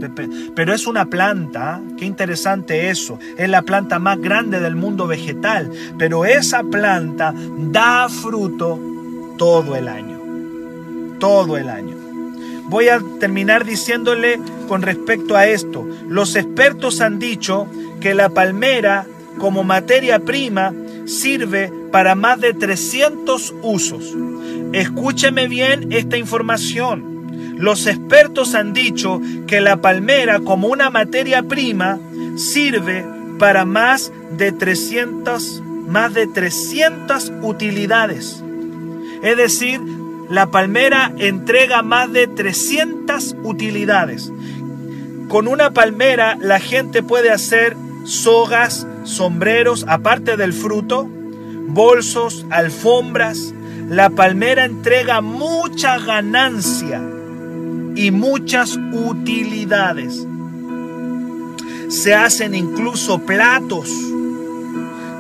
pero 0.55 0.75
es 0.75 0.87
una 0.87 1.07
planta, 1.07 1.81
qué 1.99 2.05
interesante 2.05 2.91
eso, 2.91 3.19
es 3.37 3.49
la 3.49 3.63
planta 3.63 3.99
más 3.99 4.21
grande 4.21 4.61
del 4.61 4.77
mundo 4.77 5.07
vegetal, 5.07 5.71
pero 5.99 6.25
esa 6.25 6.63
planta 6.63 7.35
da 7.73 8.09
fruto 8.09 8.79
todo 9.39 9.77
el 9.77 9.89
año, 9.89 10.19
todo 11.19 11.57
el 11.57 11.69
año. 11.69 11.97
Voy 12.67 12.89
a 12.89 13.01
terminar 13.21 13.65
diciéndole 13.65 14.41
con 14.69 14.83
respecto 14.83 15.37
a 15.37 15.47
esto, 15.47 15.87
los 16.09 16.35
expertos 16.35 17.01
han 17.01 17.19
dicho 17.19 17.67
que 18.01 18.15
la 18.15 18.31
palmera 18.31 19.07
como 19.39 19.65
materia 19.65 20.19
prima 20.21 20.73
sirve 21.07 21.73
para 21.93 22.15
más 22.15 22.41
de 22.41 22.55
300 22.55 23.55
usos. 23.63 24.15
Escúcheme 24.73 25.49
bien 25.49 25.93
esta 25.93 26.17
información. 26.17 27.14
Los 27.57 27.87
expertos 27.87 28.55
han 28.55 28.73
dicho 28.73 29.21
que 29.47 29.61
la 29.61 29.81
palmera 29.81 30.41
como 30.41 30.69
una 30.69 30.91
materia 30.91 31.43
prima 31.43 31.99
sirve 32.37 33.05
para 33.39 33.65
más 33.65 34.13
de 34.37 34.53
300 34.53 35.63
más 35.87 36.15
de 36.15 36.27
300 36.27 37.33
utilidades. 37.43 38.43
Es 39.23 39.37
decir, 39.37 39.81
la 40.31 40.51
palmera 40.51 41.13
entrega 41.19 41.83
más 41.83 42.13
de 42.13 42.27
300 42.27 43.37
utilidades. 43.45 44.33
Con 45.29 45.47
una 45.47 45.73
palmera 45.73 46.37
la 46.41 46.59
gente 46.59 47.03
puede 47.03 47.31
hacer 47.31 47.77
sogas, 48.05 48.87
sombreros, 49.05 49.85
aparte 49.89 50.37
del 50.37 50.53
fruto, 50.53 51.07
bolsos, 51.69 52.47
alfombras. 52.51 53.55
La 53.89 54.11
palmera 54.11 54.65
entrega 54.65 55.21
mucha 55.21 55.99
ganancia 55.99 57.03
y 57.95 58.11
muchas 58.11 58.79
utilidades. 58.93 60.27
Se 61.89 62.15
hacen 62.15 62.55
incluso 62.55 63.21
platos. 63.21 63.91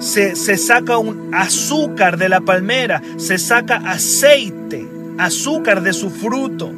Se, 0.00 0.36
se, 0.36 0.58
saca 0.58 0.98
un 0.98 1.34
azúcar 1.34 2.18
de 2.18 2.28
la 2.28 2.40
palmera, 2.40 3.00
se 3.16 3.38
saca 3.38 3.76
aceite, 3.76 4.86
azúcar 5.18 5.82
de 5.82 5.92
su 5.92 6.10
fruto. 6.10 6.72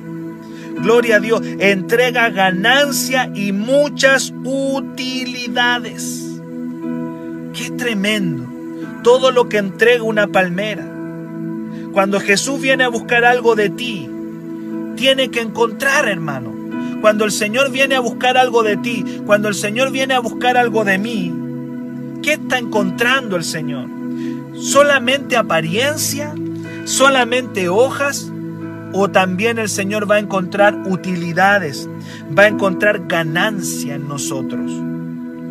Gloria 0.79 1.17
a 1.17 1.21
Dios, 1.21 1.41
entrega 1.59 2.29
ganancia 2.31 3.31
y 3.35 3.53
muchas 3.53 4.33
utilidades. 4.45 6.23
Qué 7.53 7.71
tremendo 7.71 8.57
todo 9.03 9.31
lo 9.31 9.49
que 9.49 9.59
entrega 9.59 10.03
una 10.03 10.27
palmera. 10.27 10.85
Cuando 11.93 12.19
Jesús 12.19 12.61
viene 12.61 12.83
a 12.83 12.89
buscar 12.89 13.25
algo 13.25 13.55
de 13.55 13.71
ti, 13.71 14.11
tiene 14.97 15.31
que 15.31 15.41
encontrar, 15.41 16.09
hermano. 16.09 16.53
Cuando 17.01 17.25
el 17.25 17.31
Señor 17.31 17.71
viene 17.71 17.95
a 17.95 18.01
buscar 18.01 18.37
algo 18.37 18.63
de 18.63 18.77
ti, 18.79 19.05
cuando 19.27 19.49
el 19.49 19.55
Señor 19.55 19.93
viene 19.93 20.15
a 20.15 20.21
buscar 20.21 20.57
algo 20.57 20.85
de 20.85 20.99
mí, 20.99 21.33
¿qué 22.23 22.33
está 22.33 22.59
encontrando 22.59 23.37
el 23.37 23.45
Señor? 23.45 23.89
¿Solamente 24.55 25.37
apariencia? 25.37 26.35
¿Solamente 26.85 27.69
hojas? 27.69 28.33
¿O 28.93 29.09
también 29.11 29.59
el 29.59 29.69
Señor 29.69 30.11
va 30.11 30.17
a 30.17 30.21
encontrar 30.21 30.75
utilidades? 30.87 31.89
Va 32.37 32.45
a 32.45 32.49
encontrar 32.49 33.07
ganancia 33.07 33.95
en 33.95 34.09
nosotros. 34.09 34.73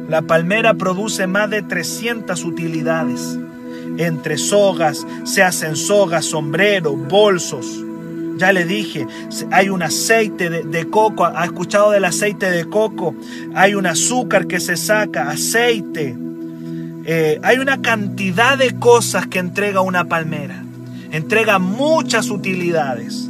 La 0.09 0.23
palmera 0.23 0.73
produce 0.73 1.27
más 1.27 1.49
de 1.49 1.61
300 1.61 2.43
utilidades. 2.43 3.37
Entre 3.97 4.37
sogas 4.37 5.05
se 5.23 5.43
hacen 5.43 5.75
sogas, 5.75 6.25
sombreros, 6.25 6.95
bolsos, 7.07 7.84
ya 8.37 8.51
le 8.51 8.65
dije, 8.65 9.07
hay 9.51 9.69
un 9.69 9.83
aceite 9.83 10.49
de, 10.49 10.89
coco, 10.89 11.25
ha 11.25 11.45
escuchado 11.45 11.91
del 11.91 12.05
aceite 12.05 12.49
de 12.51 12.65
coco, 12.65 13.15
hay 13.53 13.75
un 13.75 13.85
azúcar 13.85 14.47
que 14.47 14.59
se 14.59 14.77
saca, 14.77 15.29
aceite. 15.29 16.15
Eh, 17.05 17.39
hay 17.43 17.59
una 17.59 17.81
cantidad 17.81 18.57
de 18.57 18.75
cosas 18.75 19.27
que 19.27 19.39
entrega 19.39 19.81
una 19.81 20.05
palmera. 20.05 20.63
Entrega 21.11 21.59
muchas 21.59 22.29
utilidades. 22.29 23.29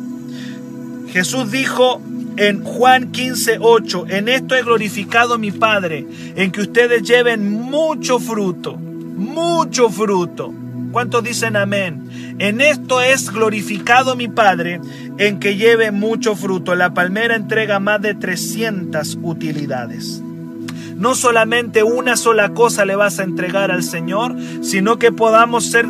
Jesús 1.09 1.51
dijo 1.51 2.01
en 2.37 2.63
Juan 2.63 3.11
15, 3.11 3.57
8, 3.61 4.05
en 4.09 4.27
esto 4.27 4.55
he 4.55 4.63
glorificado 4.63 5.35
a 5.35 5.37
mi 5.37 5.51
Padre, 5.51 6.05
en 6.35 6.51
que 6.51 6.61
ustedes 6.61 7.03
lleven 7.03 7.51
mucho 7.51 8.19
fruto, 8.19 8.75
mucho 8.75 9.89
fruto. 9.89 10.53
¿Cuántos 10.91 11.23
dicen 11.23 11.55
amén? 11.55 12.04
En 12.37 12.59
esto 12.59 12.99
es 12.99 13.31
glorificado 13.31 14.15
mi 14.17 14.27
Padre, 14.27 14.81
en 15.17 15.39
que 15.39 15.55
lleve 15.55 15.91
mucho 15.91 16.35
fruto. 16.35 16.75
La 16.75 16.93
palmera 16.93 17.35
entrega 17.35 17.79
más 17.79 18.01
de 18.01 18.13
300 18.13 19.19
utilidades. 19.21 20.21
No 20.97 21.15
solamente 21.15 21.83
una 21.83 22.17
sola 22.17 22.49
cosa 22.49 22.85
le 22.85 22.95
vas 22.95 23.19
a 23.19 23.23
entregar 23.23 23.71
al 23.71 23.83
Señor, 23.83 24.35
sino 24.61 24.97
que 24.97 25.13
podamos 25.13 25.65
ser 25.65 25.85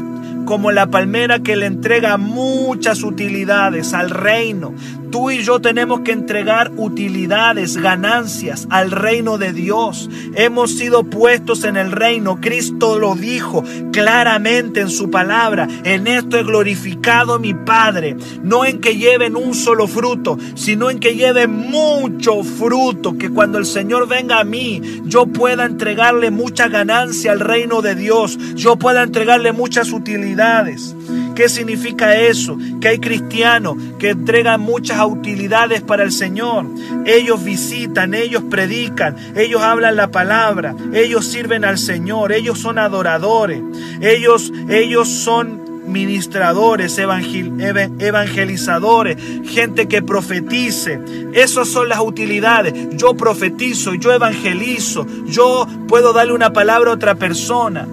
como 0.46 0.72
la 0.72 0.88
palmera 0.88 1.40
que 1.40 1.56
le 1.56 1.66
entrega 1.66 2.18
muchas 2.18 3.02
utilidades 3.02 3.94
al 3.94 4.12
reino. 4.12 4.74
Tú 5.16 5.32
y 5.32 5.44
yo 5.44 5.62
tenemos 5.62 6.02
que 6.02 6.12
entregar 6.12 6.74
utilidades, 6.76 7.78
ganancias 7.78 8.68
al 8.70 8.92
reino 8.92 9.38
de 9.38 9.54
Dios. 9.54 10.10
Hemos 10.34 10.72
sido 10.72 11.06
puestos 11.06 11.64
en 11.64 11.78
el 11.78 11.94
reino. 11.94 12.42
Cristo 12.42 13.00
lo 13.00 13.16
dijo 13.16 13.64
claramente 13.94 14.82
en 14.82 14.90
su 14.90 15.10
palabra. 15.10 15.70
En 15.86 16.08
esto 16.08 16.38
he 16.38 16.44
glorificado 16.44 17.40
mi 17.40 17.54
Padre. 17.54 18.18
No 18.44 18.66
en 18.66 18.82
que 18.82 18.98
lleven 18.98 19.38
un 19.38 19.56
solo 19.56 19.88
fruto, 19.88 20.38
sino 20.56 20.90
en 20.90 21.00
que 21.00 21.16
lleven 21.16 21.50
mucho 21.50 22.44
fruto. 22.44 23.18
Que 23.18 23.30
cuando 23.30 23.58
el 23.58 23.66
Señor 23.66 24.10
venga 24.10 24.42
a 24.42 24.44
mí, 24.44 24.82
yo 25.06 25.28
pueda 25.28 25.64
entregarle 25.64 26.30
mucha 26.30 26.68
ganancia 26.68 27.32
al 27.32 27.40
reino 27.40 27.82
de 27.82 27.96
Dios. 27.96 28.38
Yo 28.56 28.76
pueda 28.76 29.04
entregarle 29.04 29.54
muchas 29.54 29.94
utilidades. 29.94 30.94
¿Qué 31.36 31.50
significa 31.50 32.16
eso? 32.16 32.58
Que 32.80 32.88
hay 32.88 33.00
cristianos 33.00 33.76
que 34.00 34.12
entregan 34.12 34.62
muchas 34.62 35.06
utilidades 35.06 35.82
para 35.82 36.04
el 36.04 36.12
Señor. 36.12 36.66
Ellos 37.06 37.44
visitan, 37.44 38.14
ellos 38.14 38.44
predican, 38.50 39.18
ellos 39.36 39.62
hablan 39.62 39.98
la 39.98 40.12
palabra, 40.12 40.76
ellos 40.94 41.26
sirven 41.26 41.66
al 41.66 41.78
Señor, 41.78 42.32
ellos 42.32 42.60
son 42.60 42.80
adoradores, 42.80 43.62
ellos, 44.02 44.54
ellos 44.70 45.10
son 45.10 45.66
ministradores, 45.88 46.98
evangelizadores, 46.98 49.18
gente 49.46 49.88
que 49.88 50.02
profetice. 50.02 51.00
Esas 51.34 51.68
son 51.68 51.90
las 51.90 52.00
utilidades. 52.00 52.74
Yo 52.96 53.16
profetizo, 53.16 53.94
yo 53.94 54.14
evangelizo, 54.14 55.06
yo 55.26 55.68
puedo 55.88 56.14
darle 56.14 56.34
una 56.34 56.54
palabra 56.54 56.92
a 56.92 56.94
otra 56.94 57.16
persona. 57.16 57.88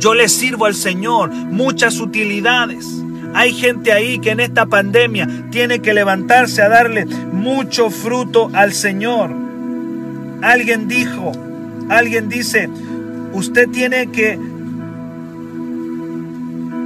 Yo 0.00 0.14
le 0.14 0.30
sirvo 0.30 0.64
al 0.64 0.74
Señor 0.74 1.30
muchas 1.30 2.00
utilidades. 2.00 2.86
Hay 3.34 3.52
gente 3.52 3.92
ahí 3.92 4.18
que 4.18 4.30
en 4.30 4.40
esta 4.40 4.64
pandemia 4.64 5.28
tiene 5.50 5.80
que 5.80 5.92
levantarse 5.92 6.62
a 6.62 6.70
darle 6.70 7.04
mucho 7.04 7.90
fruto 7.90 8.50
al 8.54 8.72
Señor. 8.72 9.30
Alguien 10.42 10.88
dijo, 10.88 11.32
alguien 11.90 12.30
dice, 12.30 12.70
usted 13.34 13.68
tiene 13.68 14.06
que... 14.10 14.38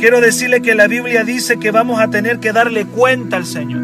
Quiero 0.01 0.21
decirle 0.21 0.61
que 0.61 0.75
la 0.75 0.89
Biblia 0.89 1.23
dice 1.23 1.59
que 1.59 1.71
vamos 1.71 2.01
a 2.01 2.11
tener 2.11 2.41
que 2.41 2.53
darle 2.53 2.85
cuenta 2.85 3.37
al 3.37 3.47
Señor. 3.47 3.83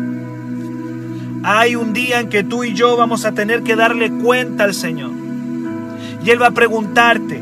Hay 1.45 1.77
un 1.77 1.93
día 1.93 2.19
en 2.19 2.29
que 2.29 2.43
tú 2.43 2.64
y 2.64 2.75
yo 2.75 2.97
vamos 2.97 3.25
a 3.25 3.33
tener 3.33 3.62
que 3.62 3.77
darle 3.77 4.11
cuenta 4.11 4.64
al 4.64 4.75
Señor. 4.75 5.12
Y 6.25 6.31
Él 6.31 6.43
va 6.43 6.49
a 6.49 6.51
preguntarte, 6.51 7.40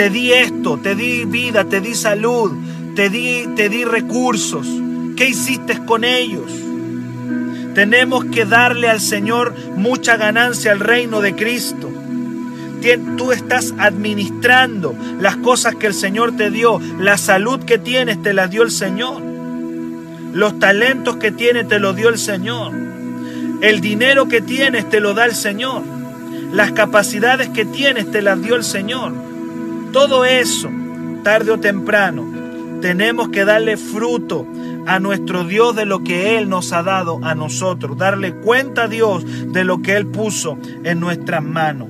te 0.00 0.08
di 0.08 0.32
esto, 0.32 0.78
te 0.78 0.94
di 0.94 1.26
vida, 1.26 1.66
te 1.66 1.82
di 1.82 1.94
salud, 1.94 2.50
te 2.96 3.10
di, 3.10 3.46
te 3.54 3.68
di 3.68 3.84
recursos. 3.84 4.66
¿Qué 5.14 5.28
hiciste 5.28 5.78
con 5.84 6.04
ellos? 6.04 6.50
Tenemos 7.74 8.24
que 8.24 8.46
darle 8.46 8.88
al 8.88 8.98
Señor 8.98 9.54
mucha 9.76 10.16
ganancia 10.16 10.72
al 10.72 10.80
reino 10.80 11.20
de 11.20 11.34
Cristo. 11.34 11.90
Tú 13.18 13.30
estás 13.32 13.74
administrando 13.76 14.94
las 15.20 15.36
cosas 15.36 15.74
que 15.74 15.88
el 15.88 15.92
Señor 15.92 16.34
te 16.34 16.50
dio. 16.50 16.80
La 16.98 17.18
salud 17.18 17.62
que 17.62 17.76
tienes 17.76 18.22
te 18.22 18.32
la 18.32 18.48
dio 18.48 18.62
el 18.62 18.70
Señor. 18.70 19.20
Los 20.32 20.58
talentos 20.58 21.16
que 21.16 21.30
tienes 21.30 21.68
te 21.68 21.78
lo 21.78 21.92
dio 21.92 22.08
el 22.08 22.16
Señor. 22.16 22.72
El 23.60 23.82
dinero 23.82 24.28
que 24.28 24.40
tienes 24.40 24.88
te 24.88 25.00
lo 25.00 25.12
da 25.12 25.26
el 25.26 25.34
Señor. 25.34 25.82
las 26.54 26.72
capacidades 26.72 27.50
que 27.50 27.66
tienes 27.66 28.10
te 28.10 28.22
las 28.22 28.40
dio 28.40 28.56
el 28.56 28.64
Señor. 28.64 29.29
Todo 29.92 30.24
eso, 30.24 30.70
tarde 31.22 31.50
o 31.50 31.58
temprano, 31.58 32.24
tenemos 32.80 33.28
que 33.28 33.44
darle 33.44 33.76
fruto 33.76 34.46
a 34.86 34.98
nuestro 34.98 35.44
Dios 35.44 35.76
de 35.76 35.84
lo 35.84 36.02
que 36.02 36.38
Él 36.38 36.48
nos 36.48 36.72
ha 36.72 36.82
dado 36.82 37.20
a 37.22 37.34
nosotros, 37.34 37.98
darle 37.98 38.34
cuenta 38.34 38.84
a 38.84 38.88
Dios 38.88 39.24
de 39.52 39.64
lo 39.64 39.82
que 39.82 39.96
Él 39.96 40.06
puso 40.06 40.58
en 40.84 41.00
nuestras 41.00 41.42
manos. 41.42 41.88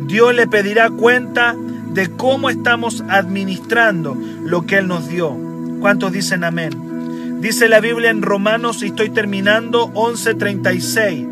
Dios 0.00 0.34
le 0.34 0.46
pedirá 0.46 0.90
cuenta 0.90 1.54
de 1.92 2.10
cómo 2.10 2.50
estamos 2.50 3.02
administrando 3.08 4.16
lo 4.44 4.66
que 4.66 4.78
Él 4.78 4.88
nos 4.88 5.08
dio. 5.08 5.36
¿Cuántos 5.80 6.12
dicen 6.12 6.44
amén? 6.44 7.40
Dice 7.40 7.68
la 7.68 7.80
Biblia 7.80 8.10
en 8.10 8.22
Romanos, 8.22 8.82
y 8.82 8.86
estoy 8.86 9.10
terminando, 9.10 9.90
11:36, 9.94 11.26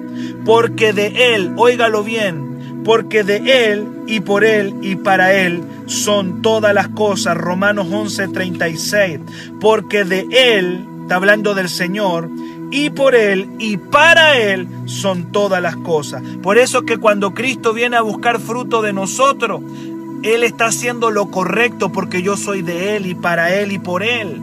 porque 0.45 0.93
de 0.93 1.35
Él, 1.35 1.53
óigalo 1.57 2.03
bien, 2.03 2.48
porque 2.89 3.23
de 3.23 3.71
Él 3.71 3.87
y 4.07 4.21
por 4.21 4.45
Él 4.45 4.77
y 4.81 4.97
para 4.97 5.35
Él 5.35 5.63
son 5.85 6.41
todas 6.41 6.73
las 6.73 6.89
cosas. 6.89 7.37
Romanos 7.37 7.89
11:36, 7.89 9.21
porque 9.61 10.05
de 10.05 10.27
Él, 10.31 10.87
está 11.03 11.17
hablando 11.17 11.55
del 11.55 11.69
Señor, 11.69 12.31
y 12.71 12.89
por 12.89 13.15
Él 13.15 13.51
y 13.59 13.77
para 13.77 14.39
Él 14.39 14.67
son 14.87 15.33
todas 15.33 15.61
las 15.61 15.77
cosas. 15.77 16.23
Por 16.43 16.57
eso 16.57 16.87
que 16.87 16.97
cuando 16.97 17.35
Cristo 17.35 17.75
viene 17.75 17.99
a 17.99 18.01
buscar 18.01 18.41
fruto 18.41 18.81
de 18.81 18.95
nosotros, 18.95 19.61
él 20.23 20.43
está 20.43 20.69
haciendo 20.69 21.11
lo 21.11 21.31
correcto 21.31 21.93
porque 21.93 22.23
yo 22.23 22.39
soy 22.39 22.63
de 22.63 22.97
Él 22.97 23.05
y 23.05 23.15
para 23.15 23.55
Él 23.55 23.71
y 23.71 23.79
por 23.79 24.03
Él. 24.03 24.41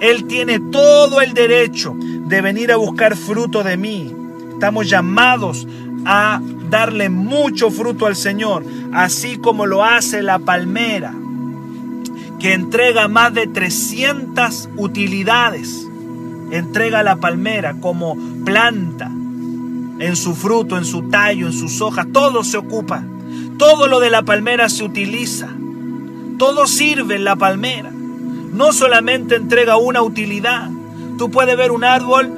Él 0.00 0.26
tiene 0.26 0.60
todo 0.60 1.22
el 1.22 1.32
derecho 1.32 1.96
de 1.98 2.42
venir 2.42 2.70
a 2.70 2.76
buscar 2.76 3.16
fruto 3.16 3.62
de 3.62 3.78
mí. 3.78 4.14
Estamos 4.52 4.90
llamados 4.90 5.66
a 6.04 6.42
darle 6.70 7.08
mucho 7.08 7.70
fruto 7.70 8.06
al 8.06 8.16
Señor, 8.16 8.64
así 8.92 9.38
como 9.38 9.66
lo 9.66 9.84
hace 9.84 10.22
la 10.22 10.38
palmera, 10.38 11.14
que 12.38 12.52
entrega 12.52 13.08
más 13.08 13.34
de 13.34 13.46
300 13.46 14.70
utilidades. 14.76 15.86
Entrega 16.50 17.02
la 17.02 17.16
palmera 17.16 17.74
como 17.80 18.16
planta, 18.44 19.10
en 19.98 20.16
su 20.16 20.34
fruto, 20.34 20.78
en 20.78 20.84
su 20.84 21.08
tallo, 21.10 21.46
en 21.46 21.52
sus 21.52 21.80
hojas, 21.80 22.06
todo 22.12 22.44
se 22.44 22.56
ocupa. 22.56 23.04
Todo 23.58 23.88
lo 23.88 23.98
de 24.00 24.10
la 24.10 24.22
palmera 24.22 24.68
se 24.68 24.84
utiliza. 24.84 25.48
Todo 26.38 26.66
sirve 26.66 27.16
en 27.16 27.24
la 27.24 27.36
palmera. 27.36 27.90
No 27.90 28.72
solamente 28.72 29.34
entrega 29.34 29.76
una 29.76 30.02
utilidad. 30.02 30.70
Tú 31.18 31.30
puedes 31.30 31.56
ver 31.56 31.72
un 31.72 31.82
árbol, 31.82 32.32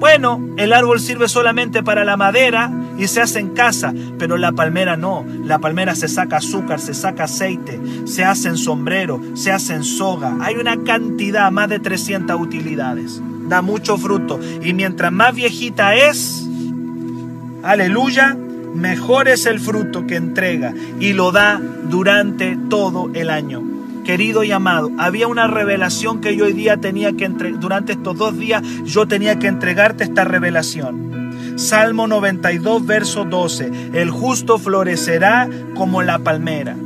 bueno, 0.00 0.40
el 0.56 0.72
árbol 0.72 0.98
sirve 0.98 1.28
solamente 1.28 1.84
para 1.84 2.04
la 2.04 2.16
madera 2.16 2.70
y 2.98 3.08
se 3.08 3.20
hace 3.20 3.40
en 3.40 3.50
casa, 3.50 3.92
pero 4.18 4.36
la 4.36 4.52
palmera 4.52 4.96
no. 4.96 5.24
La 5.44 5.58
palmera 5.58 5.94
se 5.94 6.08
saca 6.08 6.38
azúcar, 6.38 6.80
se 6.80 6.94
saca 6.94 7.24
aceite, 7.24 7.80
se 8.04 8.24
hace 8.24 8.48
en 8.48 8.56
sombrero, 8.56 9.20
se 9.34 9.52
hace 9.52 9.74
en 9.74 9.84
soga. 9.84 10.36
Hay 10.40 10.56
una 10.56 10.82
cantidad, 10.84 11.50
más 11.50 11.68
de 11.68 11.80
300 11.80 12.40
utilidades. 12.40 13.20
Da 13.48 13.62
mucho 13.62 13.98
fruto. 13.98 14.40
Y 14.62 14.72
mientras 14.72 15.12
más 15.12 15.34
viejita 15.34 15.94
es, 15.94 16.46
aleluya, 17.62 18.36
mejor 18.74 19.28
es 19.28 19.46
el 19.46 19.60
fruto 19.60 20.06
que 20.06 20.16
entrega 20.16 20.74
y 21.00 21.12
lo 21.12 21.32
da 21.32 21.60
durante 21.88 22.58
todo 22.68 23.10
el 23.14 23.30
año. 23.30 23.62
Querido 24.04 24.44
y 24.44 24.52
amado, 24.52 24.90
había 24.98 25.28
una 25.28 25.46
revelación 25.46 26.20
que 26.20 26.36
yo 26.36 26.44
hoy 26.44 26.52
día 26.52 26.76
tenía 26.76 27.14
que 27.14 27.24
entregar, 27.24 27.58
durante 27.58 27.92
estos 27.92 28.18
dos 28.18 28.36
días 28.36 28.62
yo 28.84 29.08
tenía 29.08 29.38
que 29.38 29.46
entregarte 29.46 30.04
esta 30.04 30.24
revelación. 30.24 31.23
Salmo 31.56 32.06
92, 32.06 32.84
verso 32.84 33.24
12. 33.24 33.70
El 33.94 34.10
justo 34.10 34.58
florecerá 34.58 35.48
como 35.74 36.02
la 36.02 36.18
palmera. 36.18 36.76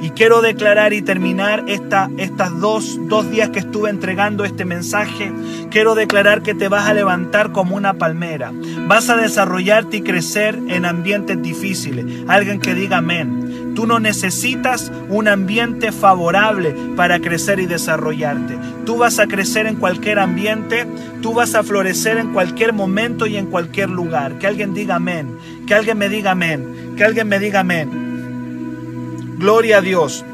Y 0.00 0.10
quiero 0.10 0.42
declarar 0.42 0.92
y 0.92 1.02
terminar 1.02 1.64
esta, 1.66 2.10
estas 2.18 2.60
dos, 2.60 2.98
dos 3.08 3.30
días 3.30 3.48
que 3.50 3.58
estuve 3.58 3.88
entregando 3.90 4.44
este 4.44 4.64
mensaje. 4.64 5.32
Quiero 5.70 5.94
declarar 5.94 6.42
que 6.42 6.54
te 6.54 6.68
vas 6.68 6.88
a 6.88 6.94
levantar 6.94 7.52
como 7.52 7.74
una 7.74 7.94
palmera. 7.94 8.52
Vas 8.86 9.08
a 9.08 9.16
desarrollarte 9.16 9.96
y 9.96 10.02
crecer 10.02 10.58
en 10.68 10.84
ambientes 10.84 11.40
difíciles. 11.42 12.04
Alguien 12.28 12.60
que 12.60 12.74
diga 12.74 12.98
amén. 12.98 13.45
Tú 13.76 13.86
no 13.86 14.00
necesitas 14.00 14.90
un 15.10 15.28
ambiente 15.28 15.92
favorable 15.92 16.74
para 16.96 17.20
crecer 17.20 17.60
y 17.60 17.66
desarrollarte. 17.66 18.56
Tú 18.86 18.96
vas 18.96 19.18
a 19.18 19.26
crecer 19.26 19.66
en 19.66 19.76
cualquier 19.76 20.18
ambiente. 20.18 20.86
Tú 21.20 21.34
vas 21.34 21.54
a 21.54 21.62
florecer 21.62 22.16
en 22.16 22.32
cualquier 22.32 22.72
momento 22.72 23.26
y 23.26 23.36
en 23.36 23.46
cualquier 23.46 23.90
lugar. 23.90 24.38
Que 24.38 24.46
alguien 24.46 24.72
diga 24.72 24.94
amén. 24.94 25.36
Que 25.66 25.74
alguien 25.74 25.98
me 25.98 26.08
diga 26.08 26.30
amén. 26.30 26.94
Que 26.96 27.04
alguien 27.04 27.28
me 27.28 27.38
diga 27.38 27.60
amén. 27.60 29.36
Gloria 29.36 29.76
a 29.76 29.82
Dios. 29.82 30.24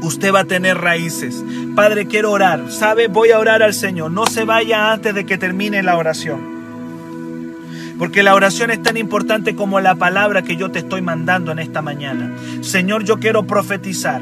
Usted 0.00 0.32
va 0.32 0.40
a 0.40 0.44
tener 0.46 0.78
raíces. 0.78 1.44
Padre, 1.76 2.06
quiero 2.06 2.32
orar. 2.32 2.72
¿Sabe? 2.72 3.08
Voy 3.08 3.30
a 3.30 3.38
orar 3.38 3.62
al 3.62 3.74
Señor. 3.74 4.10
No 4.10 4.26
se 4.26 4.44
vaya 4.44 4.90
antes 4.90 5.14
de 5.14 5.26
que 5.26 5.36
termine 5.36 5.82
la 5.82 5.98
oración. 5.98 6.53
Porque 7.98 8.22
la 8.22 8.34
oración 8.34 8.70
es 8.70 8.82
tan 8.82 8.96
importante 8.96 9.54
como 9.54 9.80
la 9.80 9.94
palabra 9.94 10.42
que 10.42 10.56
yo 10.56 10.70
te 10.70 10.80
estoy 10.80 11.00
mandando 11.00 11.52
en 11.52 11.58
esta 11.60 11.80
mañana. 11.80 12.32
Señor, 12.60 13.04
yo 13.04 13.18
quiero 13.18 13.46
profetizar 13.46 14.20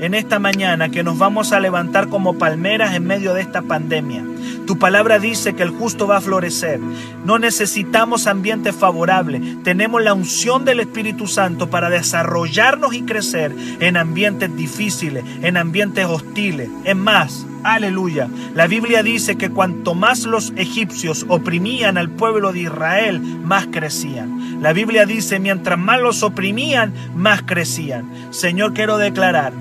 en 0.00 0.14
esta 0.14 0.38
mañana 0.38 0.88
que 0.88 1.02
nos 1.02 1.18
vamos 1.18 1.52
a 1.52 1.60
levantar 1.60 2.08
como 2.08 2.38
palmeras 2.38 2.94
en 2.94 3.06
medio 3.06 3.34
de 3.34 3.42
esta 3.42 3.62
pandemia. 3.62 4.24
Tu 4.66 4.78
palabra 4.78 5.18
dice 5.18 5.54
que 5.54 5.62
el 5.62 5.70
justo 5.70 6.06
va 6.06 6.18
a 6.18 6.20
florecer. 6.20 6.80
No 7.24 7.38
necesitamos 7.38 8.26
ambiente 8.26 8.72
favorable. 8.72 9.56
Tenemos 9.62 10.02
la 10.02 10.14
unción 10.14 10.64
del 10.64 10.80
Espíritu 10.80 11.26
Santo 11.26 11.68
para 11.68 11.90
desarrollarnos 11.90 12.94
y 12.94 13.02
crecer 13.02 13.54
en 13.80 13.96
ambientes 13.96 14.54
difíciles, 14.56 15.24
en 15.42 15.56
ambientes 15.56 16.06
hostiles. 16.06 16.70
Es 16.84 16.96
más, 16.96 17.46
aleluya. 17.62 18.28
La 18.54 18.66
Biblia 18.66 19.02
dice 19.02 19.36
que 19.36 19.50
cuanto 19.50 19.94
más 19.94 20.24
los 20.24 20.52
egipcios 20.56 21.26
oprimían 21.28 21.98
al 21.98 22.08
pueblo 22.08 22.52
de 22.52 22.60
Israel, 22.60 23.20
más 23.20 23.66
crecían. 23.66 24.62
La 24.62 24.72
Biblia 24.72 25.04
dice, 25.04 25.40
mientras 25.40 25.78
más 25.78 26.00
los 26.00 26.22
oprimían, 26.22 26.94
más 27.14 27.42
crecían. 27.42 28.08
Señor, 28.30 28.72
quiero 28.72 28.98
declarar 28.98 29.52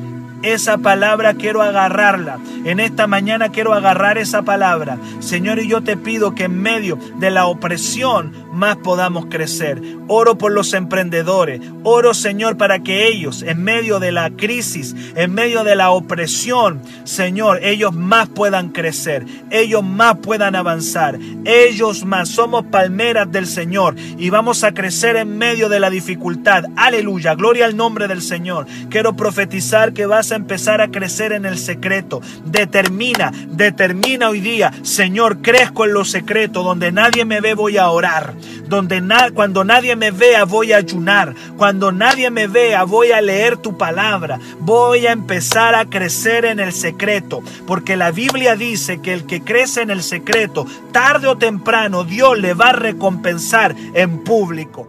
esa 0.44 0.78
palabra 0.78 1.34
quiero 1.34 1.62
agarrarla. 1.62 2.40
En 2.66 2.80
esta 2.80 3.08
mañana 3.08 3.50
quiero 3.50 3.74
agarrar 3.74 4.18
esa 4.18 4.44
palabra. 4.44 4.98
Señor, 5.20 5.60
y 5.60 5.68
yo 5.68 5.82
te 5.82 5.98
pido 5.98 6.36
que 6.36 6.46
en 6.46 6.62
medio 6.62 6.98
de 7.20 7.32
la 7.32 7.46
opresión 7.46 8.34
más 8.54 8.78
podamos 8.78 9.28
crecer. 9.28 9.82
Oro 10.08 10.38
por 10.38 10.52
los 10.52 10.74
emprendedores. 10.74 11.62
Oro, 11.84 12.14
Señor, 12.14 12.58
para 12.58 12.80
que 12.80 13.08
ellos, 13.08 13.44
en 13.44 13.64
medio 13.64 14.00
de 14.00 14.12
la 14.12 14.32
crisis, 14.32 14.96
en 15.16 15.34
medio 15.34 15.64
de 15.64 15.76
la 15.76 15.92
opresión, 15.92 16.82
Señor, 17.04 17.60
ellos 17.64 17.94
más 17.94 18.30
puedan 18.30 18.70
crecer. 18.70 19.26
Ellos 19.52 19.84
más 19.84 20.18
puedan 20.18 20.56
avanzar. 20.56 21.20
Ellos 21.46 22.06
más. 22.06 22.30
Somos 22.30 22.66
palmeras 22.66 23.32
del 23.32 23.48
Señor 23.48 23.96
y 24.18 24.30
vamos 24.30 24.64
a 24.64 24.74
crecer 24.74 25.16
en 25.16 25.38
medio 25.38 25.70
de 25.70 25.80
la 25.80 25.90
dificultad. 25.90 26.66
Aleluya. 26.76 27.36
Gloria 27.36 27.66
al 27.66 27.78
nombre 27.78 28.08
del 28.08 28.22
Señor. 28.22 28.66
Quiero 28.90 29.16
profetizar 29.16 29.94
que 29.94 30.06
vas 30.06 30.29
a 30.32 30.36
empezar 30.36 30.82
a 30.82 30.90
crecer 30.90 31.32
en 31.32 31.46
el 31.46 31.58
secreto. 31.58 32.22
Determina, 32.46 33.32
determina 33.48 34.30
hoy 34.30 34.42
día, 34.42 34.72
Señor, 34.84 35.42
crezco 35.42 35.86
en 35.86 35.94
lo 35.94 36.06
secreto, 36.06 36.64
donde 36.64 36.92
nadie 36.92 37.26
me 37.26 37.42
ve 37.42 37.54
voy 37.54 37.78
a 37.78 37.90
orar, 37.90 38.34
donde 38.68 39.02
cuando 39.34 39.64
nadie 39.64 39.96
me 39.96 40.12
vea 40.12 40.46
voy 40.46 40.72
a 40.72 40.78
ayunar, 40.78 41.34
cuando 41.58 41.92
nadie 41.92 42.30
me 42.30 42.48
vea 42.48 42.84
voy 42.84 43.12
a 43.12 43.22
leer 43.22 43.58
tu 43.58 43.78
palabra, 43.78 44.40
voy 44.60 45.08
a 45.08 45.12
empezar 45.12 45.76
a 45.76 45.86
crecer 45.86 46.46
en 46.46 46.60
el 46.60 46.74
secreto, 46.74 47.42
porque 47.66 47.96
la 47.96 48.12
Biblia 48.12 48.56
dice 48.56 49.02
que 49.02 49.14
el 49.14 49.26
que 49.26 49.42
crece 49.42 49.82
en 49.82 49.90
el 49.90 50.04
secreto, 50.04 50.66
tarde 50.92 51.28
o 51.28 51.38
temprano 51.38 52.04
Dios 52.04 52.38
le 52.38 52.54
va 52.54 52.70
a 52.70 52.74
recompensar 52.74 53.76
en 53.94 54.24
público. 54.24 54.88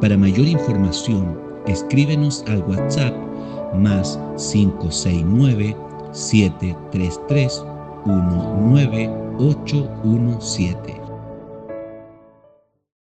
Para 0.00 0.16
mayor 0.16 0.46
información, 0.46 1.38
escríbenos 1.66 2.44
al 2.48 2.62
WhatsApp 2.62 3.29
más 3.74 4.18
569 4.36 5.76
733 6.12 7.64
19817. 8.04 10.99